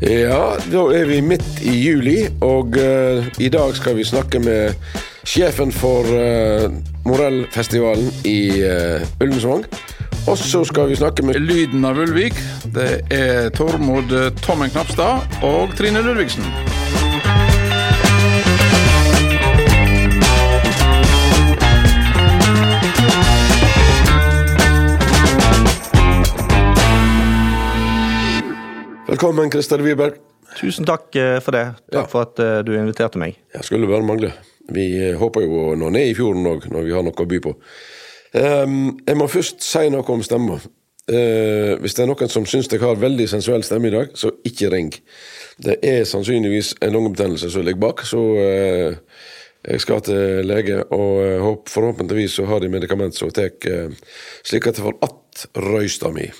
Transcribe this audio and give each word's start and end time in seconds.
Ja, 0.00 0.56
da 0.72 0.82
er 0.96 1.04
vi 1.10 1.18
midt 1.20 1.58
i 1.60 1.74
juli, 1.76 2.22
og 2.40 2.72
uh, 2.80 3.26
i 3.36 3.50
dag 3.52 3.74
skal 3.76 3.98
vi 3.98 4.06
snakke 4.08 4.40
med 4.40 4.72
sjefen 5.28 5.68
for 5.76 6.08
uh, 6.08 6.72
Morellfestivalen 7.04 8.08
i 8.24 8.64
uh, 8.64 9.04
Ullensvang. 9.20 9.68
Og 10.24 10.40
så 10.40 10.64
skal 10.64 10.88
vi 10.88 10.96
snakke 10.96 11.24
med 11.24 11.36
Lyden 11.44 11.84
av 11.84 12.00
Ulvik. 12.00 12.40
Det 12.72 12.90
er 13.12 13.52
Tormod 13.52 14.12
Tommen 14.40 14.72
Knapstad 14.72 15.44
og 15.44 15.76
Trine 15.76 16.00
Ludvigsen. 16.04 16.48
Velkommen, 29.10 29.50
Christer 29.50 29.82
Wiberg. 29.82 30.20
Tusen 30.54 30.86
takk 30.86 31.16
eh, 31.18 31.40
for 31.42 31.50
det. 31.50 31.64
Takk 31.90 31.96
Ja. 31.96 32.02
for 32.06 32.22
at 32.28 32.38
eh, 32.38 32.60
du 32.62 32.76
inviterte 32.78 33.18
meg. 33.18 33.40
Jeg 33.54 33.64
skulle 33.66 33.88
bare 33.90 34.06
mangle. 34.06 34.28
Vi 34.70 34.84
eh, 35.02 35.16
håper 35.18 35.42
jo 35.42 35.62
å 35.72 35.78
nå 35.78 35.88
ned 35.90 36.12
i 36.12 36.14
fjorden 36.14 36.46
òg, 36.46 36.68
når 36.70 36.84
vi 36.86 36.92
har 36.94 37.02
noe 37.02 37.18
å 37.18 37.26
by 37.26 37.40
på. 37.42 37.56
Ehm, 38.38 39.00
jeg 39.02 39.18
må 39.18 39.26
først 39.26 39.64
si 39.66 39.88
noe 39.90 40.06
om 40.14 40.22
stemma. 40.22 40.60
Hvis 41.10 41.96
det 41.96 42.04
er 42.04 42.06
noen 42.06 42.30
som 42.30 42.44
syns 42.46 42.68
jeg 42.70 42.78
har 42.78 43.00
veldig 43.02 43.24
sensuell 43.26 43.64
stemme 43.66 43.88
i 43.88 43.90
dag, 43.90 44.12
så 44.14 44.30
ikke 44.46 44.68
ring. 44.70 44.92
Det 45.58 45.80
er 45.82 46.04
sannsynligvis 46.06 46.76
en 46.86 46.92
lungebetennelse 46.94 47.50
som 47.50 47.64
ligger 47.66 47.82
bak, 47.82 48.04
så 48.06 48.20
jeg 48.38 49.82
skal 49.82 50.04
til 50.06 50.46
lege, 50.46 50.84
og 50.94 51.66
forhåpentligvis 51.66 52.38
så 52.38 52.46
har 52.46 52.62
de 52.62 52.70
medikament 52.70 53.18
som 53.18 53.32
tar 53.34 53.50
slik 54.46 54.70
at 54.70 54.78
jeg 54.78 54.86
får 54.86 55.02
att 55.02 55.48
røysta 55.58 56.12
mi. 56.14 56.30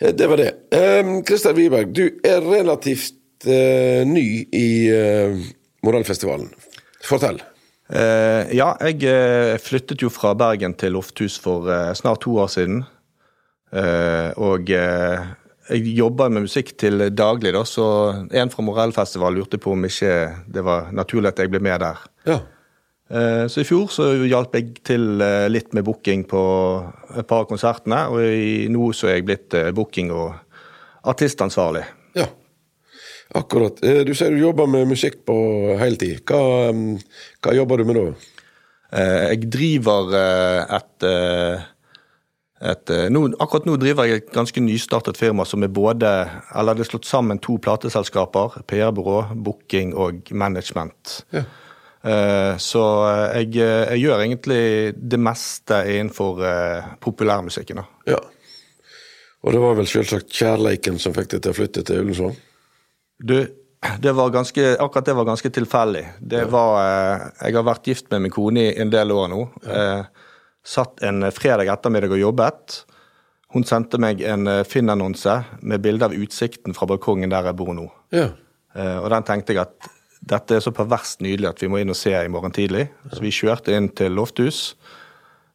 Eh, 0.00 0.12
Det 0.16 0.26
var 0.26 0.36
det. 0.40 0.50
Kristian 1.28 1.56
Wiberg, 1.56 1.92
du 1.94 2.06
er 2.24 2.40
relativt 2.40 3.14
uh, 3.46 4.02
ny 4.08 4.46
i 4.52 4.68
uh, 4.92 5.36
Moralfestivalen. 5.84 6.50
Fortell. 7.04 7.40
Uh, 7.90 8.46
ja, 8.54 8.74
jeg 8.86 9.02
eh, 9.08 9.56
flyttet 9.58 10.02
jo 10.04 10.10
fra 10.12 10.30
Bergen 10.38 10.76
til 10.78 10.92
Lofthus 10.94 11.38
for 11.42 11.66
eh, 11.72 11.92
snart 11.98 12.20
to 12.22 12.36
år 12.38 12.50
siden. 12.52 12.84
Eh, 13.74 14.30
og 14.38 14.70
eh, 14.70 15.24
jeg 15.70 15.94
jobber 15.98 16.30
med 16.30 16.46
musikk 16.46 16.72
til 16.78 17.08
daglig, 17.14 17.52
da, 17.54 17.64
så 17.66 17.86
en 18.30 18.50
fra 18.50 18.62
Morellfestivalen 18.66 19.38
lurte 19.40 19.58
på 19.62 19.74
om 19.74 19.84
ikke 19.86 20.14
det 20.50 20.64
var 20.66 20.90
naturlig 20.94 21.30
at 21.32 21.42
jeg 21.42 21.50
ble 21.52 21.60
med 21.62 21.82
der. 21.82 22.00
Ja. 22.26 22.38
Eh, 23.10 23.46
Så 23.50 23.60
i 23.60 23.66
fjor 23.66 23.88
så 23.90 24.12
hjalp 24.22 24.54
jeg 24.54 24.74
til 24.86 25.20
eh, 25.24 25.48
litt 25.50 25.72
med 25.74 25.84
booking 25.86 26.22
på 26.30 26.42
et 27.18 27.26
par 27.26 27.42
av 27.44 27.48
konsertene, 27.50 28.04
og 28.12 28.20
i, 28.22 28.68
nå 28.70 28.92
så 28.94 29.08
er 29.10 29.18
jeg 29.18 29.26
blitt 29.26 29.54
eh, 29.58 29.72
booking- 29.74 30.12
og 30.14 30.34
artistansvarlig. 31.10 31.84
ja. 32.14 32.28
Akkurat. 33.30 33.76
Du 33.78 34.10
sier 34.10 34.32
du 34.34 34.40
jobber 34.40 34.66
med 34.66 34.88
musikk 34.90 35.20
på 35.22 35.34
heltid. 35.78 36.24
Hva, 36.26 36.72
mm, 36.74 36.96
hva 37.46 37.52
jobber 37.54 37.78
du 37.78 37.84
med 37.86 37.94
da? 38.00 38.06
Jeg 39.30 39.44
driver 39.54 40.08
et, 40.18 41.06
et 42.72 42.90
nå, 43.14 43.22
Akkurat 43.38 43.68
nå 43.70 43.76
driver 43.78 44.08
jeg 44.10 44.24
et 44.24 44.32
ganske 44.34 44.58
nystartet 44.64 45.14
firma 45.20 45.46
som 45.46 45.62
er 45.62 45.70
både 45.70 46.10
Eller 46.58 46.74
det 46.74 46.82
er 46.82 46.90
slått 46.90 47.06
sammen 47.06 47.38
to 47.38 47.54
plateselskaper. 47.62 48.64
PR-byrå, 48.66 49.20
booking 49.46 49.94
og 49.94 50.26
management. 50.34 51.20
Ja. 51.30 51.44
Eh, 52.04 52.56
Så 52.56 52.82
eh, 53.08 53.40
jeg, 53.42 53.56
eh, 53.60 53.92
jeg 53.94 54.04
gjør 54.06 54.22
egentlig 54.24 54.60
det 54.96 55.20
meste 55.20 55.82
innenfor 55.92 56.44
populærmusikken. 57.00 57.82
da. 57.82 58.14
ja. 58.14 58.20
Og 59.40 59.54
det 59.54 59.60
var 59.62 59.76
vel 59.78 59.86
selvsagt 59.88 60.28
kjærleiken 60.36 60.98
som 61.00 61.14
fikk 61.16 61.30
deg 61.32 61.40
til 61.40 61.52
å 61.52 61.56
flytte 61.56 61.82
til 61.88 62.02
Ullensvang? 62.02 62.34
Du, 63.24 63.38
det 64.04 64.12
var 64.12 64.34
ganske, 64.34 64.74
akkurat 64.76 65.06
det 65.08 65.14
var 65.16 65.24
ganske 65.30 65.50
tilfeldig. 65.56 66.02
Det 66.20 66.42
var, 66.52 66.74
eh, 66.84 67.22
jeg 67.46 67.56
har 67.56 67.64
vært 67.64 67.88
gift 67.88 68.10
med 68.12 68.26
min 68.26 68.34
kone 68.34 68.66
i 68.66 68.74
en 68.76 68.92
del 68.92 69.12
år 69.12 69.30
nå. 69.32 69.46
Ja. 69.64 70.04
satt 70.60 71.00
en 71.02 71.24
fredag 71.32 71.70
ettermiddag 71.72 72.12
og 72.12 72.20
jobbet. 72.20 72.82
Hun 73.54 73.64
sendte 73.64 73.96
meg 73.98 74.20
en 74.20 74.44
Finn-annonse 74.68 75.38
med 75.62 75.80
bilde 75.80 76.04
av 76.04 76.12
utsikten 76.12 76.76
fra 76.76 76.86
balkongen 76.86 77.32
der 77.32 77.48
jeg 77.48 77.56
bor 77.56 77.72
nå. 77.74 77.86
Ja. 78.12 78.28
Og 79.00 79.08
den 79.10 79.24
tenkte 79.24 79.56
jeg 79.56 79.62
at 79.64 79.88
dette 80.20 80.56
er 80.58 80.60
så 80.64 80.72
perverst 80.76 81.22
nydelig 81.24 81.48
at 81.48 81.62
vi 81.62 81.68
må 81.72 81.80
inn 81.80 81.92
og 81.92 81.96
se 81.98 82.12
i 82.12 82.28
morgen 82.28 82.52
tidlig. 82.52 82.88
Så 83.12 83.22
vi 83.24 83.32
kjørte 83.32 83.72
inn 83.76 83.88
til 83.96 84.12
Lofthus. 84.12 84.74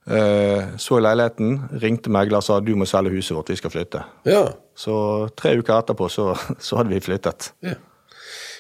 eh, 0.09 0.75
så 0.77 0.99
leiligheten, 1.01 1.59
ringte 1.81 2.09
megler 2.13 2.37
og 2.37 2.43
sa 2.43 2.59
du 2.59 2.75
må 2.75 2.85
selge 2.85 3.13
huset 3.13 3.35
vårt, 3.37 3.49
vi 3.49 3.55
skal 3.61 3.71
flytte. 3.73 4.03
ja. 4.25 4.45
Så 4.75 5.29
tre 5.39 5.53
uker 5.55 5.77
etterpå 5.79 6.09
så, 6.11 6.33
så 6.59 6.77
hadde 6.81 6.91
vi 6.91 6.99
flyttet. 6.99 7.53
ja. 7.63 7.75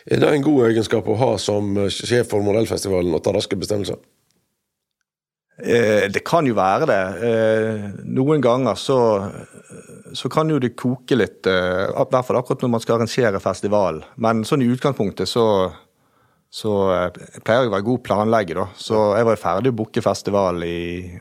Er 0.05 0.19
det 0.21 0.27
en 0.35 0.43
god 0.45 0.67
egenskap 0.67 1.07
å 1.09 1.15
ha 1.17 1.31
som 1.41 1.73
sjef 1.89 2.27
for 2.29 2.43
modellfestivalen 2.45 3.15
å 3.17 3.19
ta 3.25 3.31
raske 3.33 3.57
bestemmelser? 3.57 3.97
Eh, 5.57 6.05
det 6.11 6.21
kan 6.27 6.45
jo 6.45 6.53
være 6.53 6.85
det. 6.89 7.03
Eh, 7.25 7.85
noen 8.13 8.41
ganger 8.43 8.75
så, 8.77 8.97
så 10.13 10.29
kan 10.29 10.49
jo 10.51 10.59
det 10.61 10.75
koke 10.77 11.15
litt. 11.17 11.47
Eh, 11.47 11.87
I 11.89 12.05
hvert 12.11 12.27
fall 12.27 12.37
akkurat 12.37 12.61
når 12.61 12.73
man 12.75 12.83
skal 12.83 12.99
arrangere 12.99 13.41
festival. 13.41 14.03
Men 14.21 14.43
sånn 14.45 14.61
i 14.65 14.69
utgangspunktet 14.69 15.31
så, 15.31 15.45
så 16.55 16.71
jeg 16.93 17.41
pleier 17.43 17.67
å 17.67 17.73
være 17.73 17.83
god 17.89 18.03
planlegger, 18.05 18.61
da. 18.61 18.65
Så 18.79 18.99
jeg 19.17 19.27
var 19.27 19.39
ferdig 19.41 19.73
å 19.73 19.77
booke 19.81 20.03
festival 20.05 20.63
i 20.63 20.77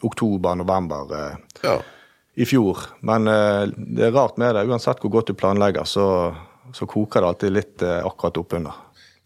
oktober-november 0.07 1.15
eh, 1.19 1.37
Ja. 1.67 1.77
i 2.39 2.47
fjor. 2.47 2.85
Men 3.03 3.27
eh, 3.31 3.65
det 3.75 4.09
er 4.09 4.15
rart 4.15 4.39
med 4.39 4.55
det. 4.55 4.63
Uansett 4.71 5.03
hvor 5.03 5.11
godt 5.17 5.33
du 5.33 5.35
planlegger, 5.39 5.87
så, 5.91 6.07
så 6.75 6.87
koker 6.87 7.21
det 7.25 7.33
alltid 7.33 7.57
litt 7.57 7.83
eh, 7.83 8.01
akkurat 8.07 8.39
oppunder. 8.45 8.79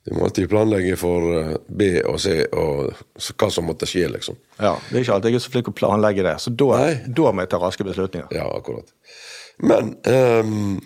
Du 0.08 0.14
må 0.16 0.24
alltid 0.24 0.48
planlegge 0.48 0.94
for 0.96 1.26
eh, 1.36 1.50
B 1.68 1.90
og 2.08 2.16
C 2.24 2.38
og 2.56 2.94
hva 3.36 3.50
som 3.52 3.68
måtte 3.68 3.84
skje, 3.90 4.06
liksom. 4.14 4.38
Ja, 4.56 4.72
Det 4.88 4.96
er 4.96 5.04
ikke 5.04 5.18
alltid 5.18 5.34
jeg 5.34 5.42
er 5.42 5.44
så 5.44 5.52
flink 5.52 5.68
å 5.68 5.76
planlegge 5.76 6.24
det. 6.24 6.38
Så 6.40 6.54
da, 6.56 6.78
da 7.04 7.34
må 7.36 7.44
jeg 7.44 7.52
ta 7.52 7.60
raske 7.60 7.84
beslutninger. 7.84 8.32
Ja, 8.32 8.48
akkurat. 8.56 8.88
Men 9.60 9.92
um, 10.06 10.78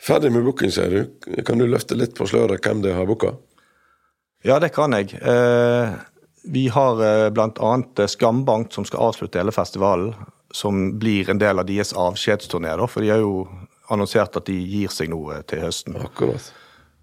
ferdig 0.00 0.30
med 0.32 0.44
booking, 0.46 0.70
sier 0.72 0.88
du. 0.94 1.32
Kan 1.44 1.60
du 1.60 1.66
løfte 1.68 1.96
litt 1.98 2.14
på 2.16 2.28
sløret 2.30 2.62
hvem 2.64 2.80
det 2.84 2.94
har 2.96 3.08
booka? 3.10 3.34
Ja, 4.46 4.58
det 4.62 4.72
kan 4.72 4.94
jeg. 4.96 5.14
Eh, 5.20 5.90
vi 6.48 6.68
har 6.72 7.02
eh, 7.04 7.30
bl.a. 7.30 8.06
Skambank 8.08 8.72
som 8.72 8.86
skal 8.88 9.10
avslutte 9.10 9.40
hele 9.40 9.52
festivalen. 9.52 10.14
Som 10.50 10.98
blir 10.98 11.28
en 11.30 11.38
del 11.38 11.60
av 11.62 11.68
deres 11.68 11.92
avskjedsturné, 11.94 12.72
for 12.90 13.04
de 13.04 13.12
har 13.12 13.20
jo 13.22 13.44
annonsert 13.90 14.38
at 14.40 14.48
de 14.48 14.56
gir 14.56 14.90
seg 14.90 15.12
nå 15.12 15.20
eh, 15.34 15.44
til 15.50 15.62
høsten. 15.66 15.98
Akkurat. 16.00 16.52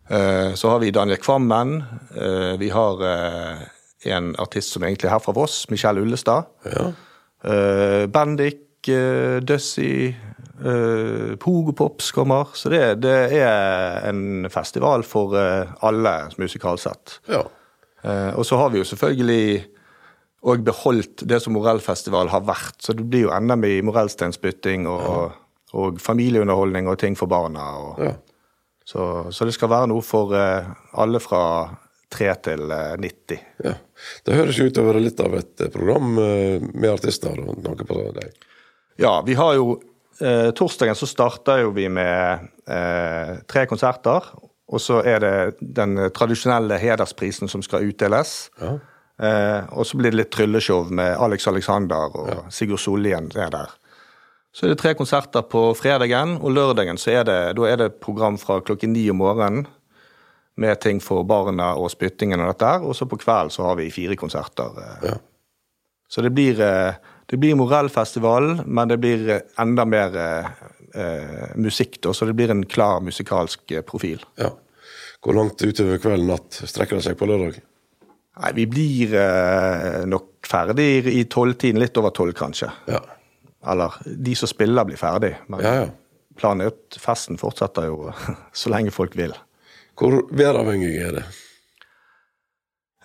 Eh, 0.09 0.53
så 0.57 0.71
har 0.73 0.81
vi 0.83 0.91
Daniel 0.95 1.19
Kvammen. 1.21 1.77
Eh, 2.15 2.53
vi 2.59 2.71
har 2.73 3.03
eh, 3.05 3.67
en 4.13 4.33
artist 4.39 4.73
som 4.73 4.83
egentlig 4.87 5.09
er 5.09 5.17
her 5.17 5.23
fra 5.23 5.35
Voss, 5.35 5.65
Michelle 5.69 6.01
Ullestad. 6.01 6.49
Ja. 6.65 6.89
Eh, 7.43 8.05
Bendik, 8.11 8.87
eh, 8.89 9.37
Døssi, 9.43 10.15
eh, 10.65 11.35
Pogopops 11.39 12.11
kommer. 12.11 12.53
Så 12.53 12.69
det, 12.73 12.81
det 13.03 13.15
er 13.39 14.03
en 14.09 14.47
festival 14.51 15.05
for 15.07 15.37
eh, 15.39 15.73
alle 15.85 16.19
musikalt 16.37 16.83
sett. 16.85 17.19
ja. 17.31 17.45
Eh, 18.05 18.29
og 18.37 18.45
så 18.45 18.59
har 18.59 18.69
vi 18.69 18.77
jo 18.77 18.85
selvfølgelig 18.85 19.63
òg 20.47 20.61
beholdt 20.63 21.23
det 21.27 21.39
som 21.41 21.55
Morellfestival 21.57 22.29
har 22.29 22.43
vært. 22.45 22.77
Så 22.85 22.93
det 22.93 23.07
blir 23.09 23.25
jo 23.25 23.33
enda 23.33 23.57
mye 23.59 23.81
morellsteinspytting 23.83 24.85
og, 24.87 25.33
og 25.73 25.97
familieunderholdning 25.99 26.87
og 26.87 26.99
ting 27.01 27.17
for 27.17 27.27
barna. 27.27 27.65
Og, 27.81 28.03
ja. 28.05 28.13
så, 28.85 29.01
så 29.33 29.49
det 29.49 29.57
skal 29.57 29.73
være 29.73 29.89
noe 29.91 30.05
for 30.05 30.31
alle 30.37 31.19
fra 31.25 31.41
3 32.13 32.29
til 32.45 32.71
eh, 32.71 32.93
90. 33.01 33.43
ja. 33.65 33.75
Det 34.23 34.37
høres 34.37 34.61
jo 34.61 34.69
ut 34.69 34.77
til 34.77 34.85
å 34.85 34.91
være 34.91 35.01
litt 35.03 35.19
av 35.25 35.33
et 35.39 35.65
program 35.73 36.13
med 36.13 36.89
artister. 36.91 37.33
og 37.33 37.57
noe 37.65 37.87
på 37.89 37.97
deg. 38.15 38.35
Ja, 39.01 39.17
vi 39.25 39.33
har 39.37 39.55
jo 39.57 39.79
eh, 40.21 40.51
Torsdagen 40.51 40.95
så 40.95 41.07
starter 41.09 41.63
jo 41.63 41.71
vi 41.75 41.87
med 41.89 42.47
eh, 42.67 43.37
tre 43.49 43.65
konserter. 43.69 44.31
Og 44.67 44.81
så 44.83 44.99
er 45.07 45.23
det 45.23 45.33
den 45.61 45.95
tradisjonelle 46.11 46.75
hedersprisen 46.81 47.47
som 47.47 47.61
skal 47.63 47.87
utdeles. 47.87 48.49
Ja. 48.59 48.75
Eh, 49.17 49.61
og 49.71 49.87
så 49.87 49.97
blir 49.97 50.11
det 50.11 50.19
litt 50.19 50.33
trylleshow 50.35 50.91
med 50.93 51.15
Alex 51.15 51.47
Alexander 51.47 52.11
og 52.13 52.51
Sigurd 52.53 52.83
Sollien 52.83 53.31
er 53.33 53.53
der. 53.53 53.71
Så 54.53 54.65
er 54.65 54.73
det 54.73 54.81
tre 54.81 54.93
konserter 54.97 55.45
på 55.45 55.69
fredagen, 55.77 56.37
og 56.41 56.53
lørdagen 56.53 56.97
så 56.97 57.11
er 57.19 57.25
det, 57.27 57.39
er 57.55 57.77
det 57.77 57.99
program 58.01 58.39
fra 58.41 58.59
klokken 58.65 58.93
ni 58.93 59.05
om 59.13 59.19
morgenen 59.21 59.67
med 60.57 60.79
ting 60.81 60.99
for 61.03 61.25
barna 61.29 61.75
og 61.77 61.91
spyttingen 61.93 62.41
og 62.41 62.49
dette 62.51 62.71
her. 62.71 62.85
Og 62.85 62.95
så 62.97 63.05
på 63.09 63.19
kvelden 63.21 63.53
så 63.53 63.67
har 63.69 63.77
vi 63.77 63.91
fire 63.93 64.17
konserter. 64.17 64.79
eh. 64.81 65.09
Ja. 65.11 65.17
Så 66.09 66.21
det 66.21 66.33
blir, 66.33 66.59
eh, 66.61 66.93
det 67.27 67.37
blir 67.41 67.55
Morellfestivalen, 67.59 68.61
men 68.65 68.87
det 68.91 68.97
blir 69.03 69.29
eh, 69.35 69.41
enda 69.59 69.83
mer 69.85 70.15
eh, 70.15 70.45
eh, 70.95 71.49
musikk, 71.59 71.99
da. 72.03 72.13
Så 72.15 72.25
det 72.29 72.35
blir 72.39 72.51
en 72.53 72.65
klar 72.65 73.01
musikalsk 73.03 73.71
eh, 73.71 73.81
profil. 73.87 74.23
ja. 74.39 74.53
Hvor 75.25 75.33
langt 75.33 75.59
utover 75.65 75.97
kvelden 75.99 76.27
natt 76.29 76.53
strekker 76.69 76.99
det 76.99 77.03
seg 77.07 77.15
på 77.17 77.25
lørdag? 77.27 77.55
Nei, 78.37 78.51
vi 78.53 78.65
blir 78.69 79.15
eh, 79.17 80.03
nok 80.07 80.45
ferdig 80.45 81.07
i 81.09 81.23
tolvtiden, 81.25 81.79
litt 81.81 81.97
over 81.97 82.13
tolv 82.15 82.35
kanskje. 82.37 82.69
Ja. 82.87 82.99
Eller 83.67 83.97
de 84.05 84.35
som 84.37 84.47
spiller, 84.47 84.85
blir 84.87 84.99
ferdig. 85.01 85.33
Men 85.49 85.65
Ja, 85.65 85.71
ja. 85.81 85.87
planen 86.37 86.67
er 86.67 86.71
at 86.71 86.99
festen 87.01 87.41
fortsetter 87.41 87.89
jo 87.89 88.13
så 88.61 88.69
lenge 88.71 88.93
folk 88.93 89.17
vil. 89.17 89.33
Hvor 89.97 90.19
væravhengig 90.29 90.93
er 91.01 91.17
det? 91.17 91.25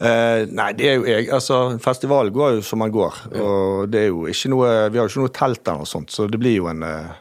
Eh, 0.03 0.45
nei, 0.51 0.71
det 0.75 0.87
er 0.89 0.97
jo 0.99 1.05
jeg. 1.07 1.29
Altså, 1.31 1.59
festivalen 1.83 2.35
går 2.35 2.57
jo 2.57 2.63
som 2.67 2.81
man 2.83 2.91
går. 2.95 3.21
Og 3.39 3.91
det 3.93 4.01
er 4.01 4.09
jo 4.11 4.25
ikke 4.31 4.51
noe 4.51 4.71
Vi 4.91 4.99
har 4.99 5.07
jo 5.07 5.13
ikke 5.13 5.23
noe 5.23 5.35
telt 5.37 5.63
eller 5.63 5.85
noe 5.85 5.91
sånt, 5.91 6.11
så 6.11 6.27
det 6.31 6.41
blir 6.43 6.57
jo 6.57 6.67
en 6.73 6.83
eh, 6.87 7.13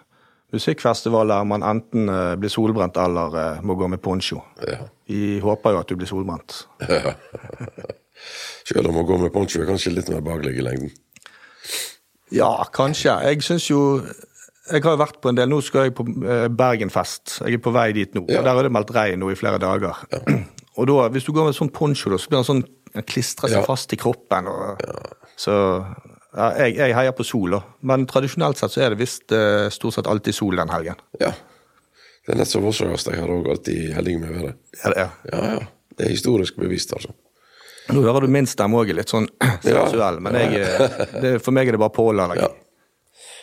musikkfestival 0.55 1.29
der 1.31 1.45
man 1.47 1.63
enten 1.63 2.09
eh, 2.09 2.33
blir 2.41 2.51
solbrent 2.51 2.97
eller 2.97 3.37
eh, 3.37 3.61
må 3.61 3.75
gå 3.79 3.87
med 3.91 4.01
poncho. 4.03 4.41
Ja. 4.67 4.81
Vi 5.07 5.39
håper 5.43 5.75
jo 5.75 5.83
at 5.83 5.91
du 5.91 5.99
blir 5.99 6.09
solbrent. 6.09 6.63
Selv 8.69 8.91
om 8.91 8.99
å 9.01 9.05
gå 9.07 9.17
med 9.21 9.33
poncho 9.33 9.61
er 9.61 9.69
kanskje 9.69 9.93
litt 9.95 10.09
mer 10.11 10.21
behagelig 10.25 10.57
i 10.59 10.65
lengden. 10.65 10.91
Ja, 12.31 12.51
kanskje. 12.73 13.13
Jeg 13.27 13.43
syns 13.43 13.65
jo 13.67 13.81
Jeg 14.71 14.83
har 14.85 14.93
jo 14.93 14.99
vært 15.01 15.17
på 15.19 15.27
en 15.27 15.35
del 15.35 15.49
Nå 15.51 15.57
skal 15.65 15.89
jeg 15.89 15.95
på 15.97 16.05
eh, 16.07 16.47
Bergenfest. 16.47 17.41
Jeg 17.43 17.57
er 17.59 17.63
på 17.63 17.73
vei 17.75 17.89
dit 17.97 18.13
nå. 18.15 18.25
Ja. 18.29 18.39
og 18.39 18.45
Der 18.47 18.59
er 18.59 18.67
det 18.67 18.73
meldt 18.73 18.93
regn 18.95 19.19
nå 19.19 19.31
i 19.33 19.37
flere 19.39 19.59
dager. 19.61 20.01
Og 20.81 20.87
da, 20.89 20.95
hvis 21.13 21.27
du 21.27 21.31
går 21.35 21.49
med 21.51 21.57
sånn 21.57 21.69
poncho, 21.73 22.09
så 22.17 22.31
blir 22.31 22.41
han 22.41 22.47
sånn 22.47 22.63
den 22.91 23.05
klistrer 23.07 23.47
seg 23.51 23.61
Ja. 23.61 23.65
fast 23.67 23.93
i 23.93 23.99
kroppen. 24.01 24.47
Og, 24.51 24.81
Så 25.39 25.53
ja, 26.35 26.47
jeg, 26.59 26.75
jeg 26.79 26.95
heier 26.97 27.13
på 27.15 27.23
sol, 27.27 27.53
da. 27.55 27.61
Men 27.87 28.05
tradisjonelt 28.09 28.59
sett 28.59 28.73
så 28.73 28.81
er 28.85 28.93
det 28.93 28.99
visst 28.99 29.31
eh, 29.35 29.69
stort 29.73 29.95
sett 29.95 30.07
alltid 30.11 30.35
sol 30.35 30.55
den 30.59 30.69
helgen. 30.73 30.99
Ja. 31.21 31.31
Det 32.25 32.35
er 32.35 32.41
nett 32.41 32.51
som 32.51 32.63
Vossagast. 32.65 33.07
Jeg 33.09 33.21
har 33.23 33.31
òg 33.33 33.47
alltid 33.49 33.93
heldig 33.97 34.17
med 34.21 34.33
været. 34.35 34.57
Ja, 34.83 34.89
det 34.93 34.97
er. 35.05 35.13
Ja, 35.31 35.43
ja. 35.55 35.61
Det 35.97 36.05
er 36.07 36.11
historisk 36.13 36.57
bevist, 36.61 36.93
altså. 36.97 37.13
Nå 37.91 38.03
hører 38.05 38.23
du 38.27 38.31
min 38.31 38.45
stemme 38.47 38.77
òg 38.79 38.91
litt 38.95 39.09
sånn 39.11 39.25
sensuell, 39.65 40.19
men 40.23 40.37
jeg, 40.39 40.61
eh, 40.61 40.99
det, 41.23 41.31
for 41.43 41.55
meg 41.55 41.67
er 41.71 41.75
det 41.75 41.81
bare 41.81 41.95
pollenallergi. 41.95 42.45
Ja. 42.47 42.51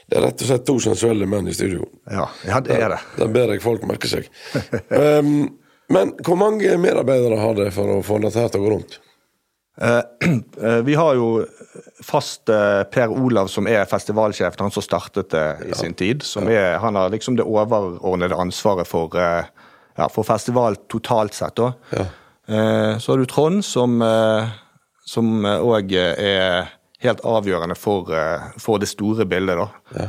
Det 0.08 0.16
er 0.16 0.24
rett 0.24 0.40
og 0.44 0.48
slett 0.48 0.64
to 0.64 0.78
sensuelle 0.80 1.26
menn 1.28 1.48
i 1.50 1.56
studio. 1.56 1.84
Ja. 2.08 2.24
ja, 2.48 2.60
det 2.64 2.78
er 2.80 2.94
det. 2.94 3.00
Det 3.18 3.26
ber 3.34 3.50
jeg 3.52 3.60
folk 3.64 3.82
merke 3.90 4.08
seg. 4.08 4.28
um, 4.94 5.32
men 5.92 6.14
hvor 6.24 6.36
mange 6.36 6.76
medarbeidere 6.80 7.40
har 7.40 7.54
det 7.56 7.70
for 7.76 7.98
å 7.98 8.00
få 8.04 8.18
dette 8.22 8.42
her 8.42 8.50
til 8.52 8.62
å 8.62 8.66
gå 8.66 8.72
rundt? 8.76 8.98
Eh, 9.80 10.02
eh, 10.62 10.80
vi 10.84 10.94
har 10.94 11.14
jo 11.14 11.46
fast 12.04 12.48
eh, 12.48 12.82
Per 12.90 13.08
Olav 13.14 13.46
som 13.52 13.68
er 13.70 13.86
festivalsjef, 13.88 14.58
han 14.58 14.74
som 14.74 14.82
startet 14.82 15.30
det 15.34 15.46
i 15.68 15.74
sin 15.78 15.94
tid. 15.94 16.22
Som 16.26 16.48
er, 16.50 16.78
han 16.82 16.98
har 16.98 17.12
liksom 17.14 17.38
det 17.38 17.46
overordnede 17.46 18.36
ansvaret 18.38 18.88
for, 18.88 19.14
ja, 19.18 20.08
for 20.10 20.26
festival 20.26 20.76
totalt 20.90 21.36
sett. 21.36 21.62
Ja. 21.94 22.08
Så 22.98 23.12
har 23.12 23.20
du 23.20 23.26
Trond, 23.28 23.64
som 23.64 24.00
òg 24.00 25.92
er 25.92 26.70
helt 27.04 27.20
avgjørende 27.28 27.76
for, 27.76 28.08
for 28.58 28.80
det 28.80 28.88
store 28.88 29.26
bildet. 29.28 29.60
da. 29.60 30.08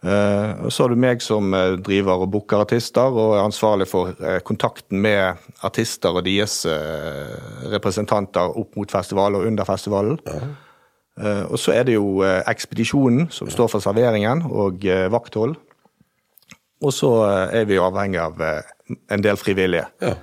Eh, 0.00 0.64
og 0.64 0.72
Så 0.72 0.84
har 0.84 0.92
du 0.92 1.00
meg 1.00 1.20
som 1.20 1.52
eh, 1.54 1.76
driver 1.84 2.24
og 2.24 2.30
booker 2.32 2.62
artister, 2.64 3.12
og 3.12 3.36
er 3.36 3.44
ansvarlig 3.44 3.86
for 3.90 4.14
eh, 4.16 4.38
kontakten 4.40 5.00
med 5.04 5.36
artister 5.66 6.16
og 6.16 6.24
deres 6.24 6.62
representanter 7.70 8.56
opp 8.56 8.76
mot 8.80 8.90
festival 8.90 9.36
og 9.36 9.46
under 9.50 9.68
festivalen. 9.68 10.20
Ja. 10.26 10.40
og 11.50 11.58
så 11.58 11.74
er 11.74 11.84
det 11.84 11.94
jo 11.98 12.22
ekspedisjonen, 12.48 13.26
som 13.34 13.50
står 13.50 13.68
for 13.68 13.84
serveringen, 13.84 14.40
og 14.46 14.86
vakthold. 15.12 15.56
Og 16.80 16.92
så 16.96 17.10
er 17.52 17.66
vi 17.68 17.76
jo 17.76 17.84
avhengig 17.84 18.22
av 18.22 18.40
en 18.40 19.24
del 19.24 19.36
frivillige. 19.36 19.84
Ja. 20.00 20.14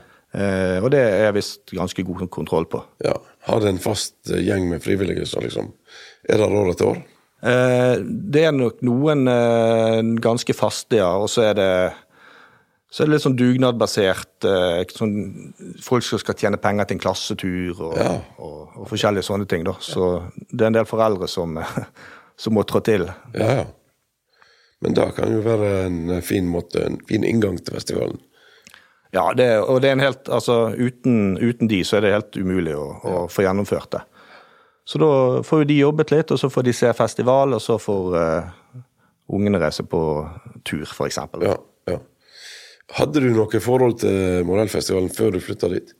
Og 0.81 0.89
det 0.91 1.03
er 1.03 1.35
visst 1.35 1.69
ganske 1.69 2.03
god 2.07 2.25
kontroll 2.33 2.65
på. 2.65 2.81
ja. 3.06 3.13
Har 3.47 3.62
det 3.63 3.69
en 3.69 3.80
fast 3.80 4.27
gjeng 4.27 4.65
med 4.69 4.81
frivillige 4.83 5.25
som 5.30 5.44
liksom 5.45 5.69
er 6.27 6.41
der 6.41 6.51
år 6.51 6.73
etter 6.73 6.89
år? 6.89 6.97
Eh, 7.43 7.95
det 8.01 8.43
er 8.49 8.55
nok 8.55 8.79
noen 8.87 9.27
eh, 9.29 9.99
ganske 10.23 10.55
faste, 10.57 10.97
ja. 11.01 11.11
Og 11.21 11.29
så 11.29 11.49
er 11.51 11.57
det 11.59 11.71
så 12.87 13.03
er 13.03 13.09
det 13.09 13.17
litt 13.17 13.23
sånn 13.25 13.35
dugnadbasert. 13.37 14.45
Eh, 14.47 14.83
sånn, 14.95 15.15
folk 15.83 16.05
som 16.07 16.21
skal 16.21 16.37
tjene 16.39 16.59
penger 16.61 16.87
til 16.87 16.95
en 16.97 17.01
klassetur 17.03 17.81
og, 17.89 17.97
Ja. 17.99 18.13
og, 18.39 18.61
og 18.79 18.87
forskjellige 18.89 19.27
sånne 19.27 19.47
ting. 19.51 19.65
da. 19.67 19.73
Så 19.83 20.07
det 20.49 20.63
er 20.63 20.71
en 20.71 20.77
del 20.79 20.87
foreldre 20.87 21.27
som, 21.29 21.59
som 22.41 22.55
må 22.55 22.63
trå 22.63 22.79
til. 22.87 23.09
Ja, 23.35 23.49
ja. 23.61 23.65
Men 24.79 24.93
det 24.93 25.07
kan 25.17 25.31
jo 25.33 25.41
være 25.41 25.69
en 25.87 26.21
fin 26.21 26.47
måte, 26.47 26.83
en 26.85 26.99
fin 27.09 27.23
inngang 27.25 27.57
til 27.59 27.73
festivalen. 27.75 28.19
Ja, 29.15 29.31
det, 29.33 29.47
og 29.63 29.79
det 29.81 29.89
er 29.89 29.95
en 29.97 30.03
helt, 30.03 30.27
altså 30.29 30.67
uten, 30.77 31.37
uten 31.41 31.69
de 31.71 31.79
så 31.87 31.97
er 31.97 32.03
det 32.05 32.11
helt 32.13 32.37
umulig 32.37 32.75
å, 32.77 32.85
å 33.01 33.13
få 33.31 33.45
gjennomført 33.47 33.89
det. 33.95 34.01
Så 34.87 34.99
da 35.01 35.11
får 35.43 35.63
jo 35.63 35.67
de 35.67 35.79
jobbet 35.81 36.13
litt, 36.13 36.31
og 36.31 36.39
så 36.39 36.49
får 36.51 36.63
de 36.63 36.73
se 36.75 36.91
festival, 36.95 37.57
og 37.57 37.63
så 37.63 37.75
får 37.81 38.13
uh, 38.15 38.83
ungene 39.35 39.59
reise 39.59 39.83
på 39.83 40.01
tur, 40.67 40.85
f.eks. 40.87 41.19
Ja, 41.43 41.57
ja. 41.91 41.97
Hadde 42.95 43.19
du 43.19 43.33
noe 43.35 43.59
forhold 43.59 43.97
til 43.99 44.45
Morellfestivalen 44.47 45.11
før 45.11 45.35
du 45.35 45.41
flytta 45.43 45.67
dit? 45.73 45.91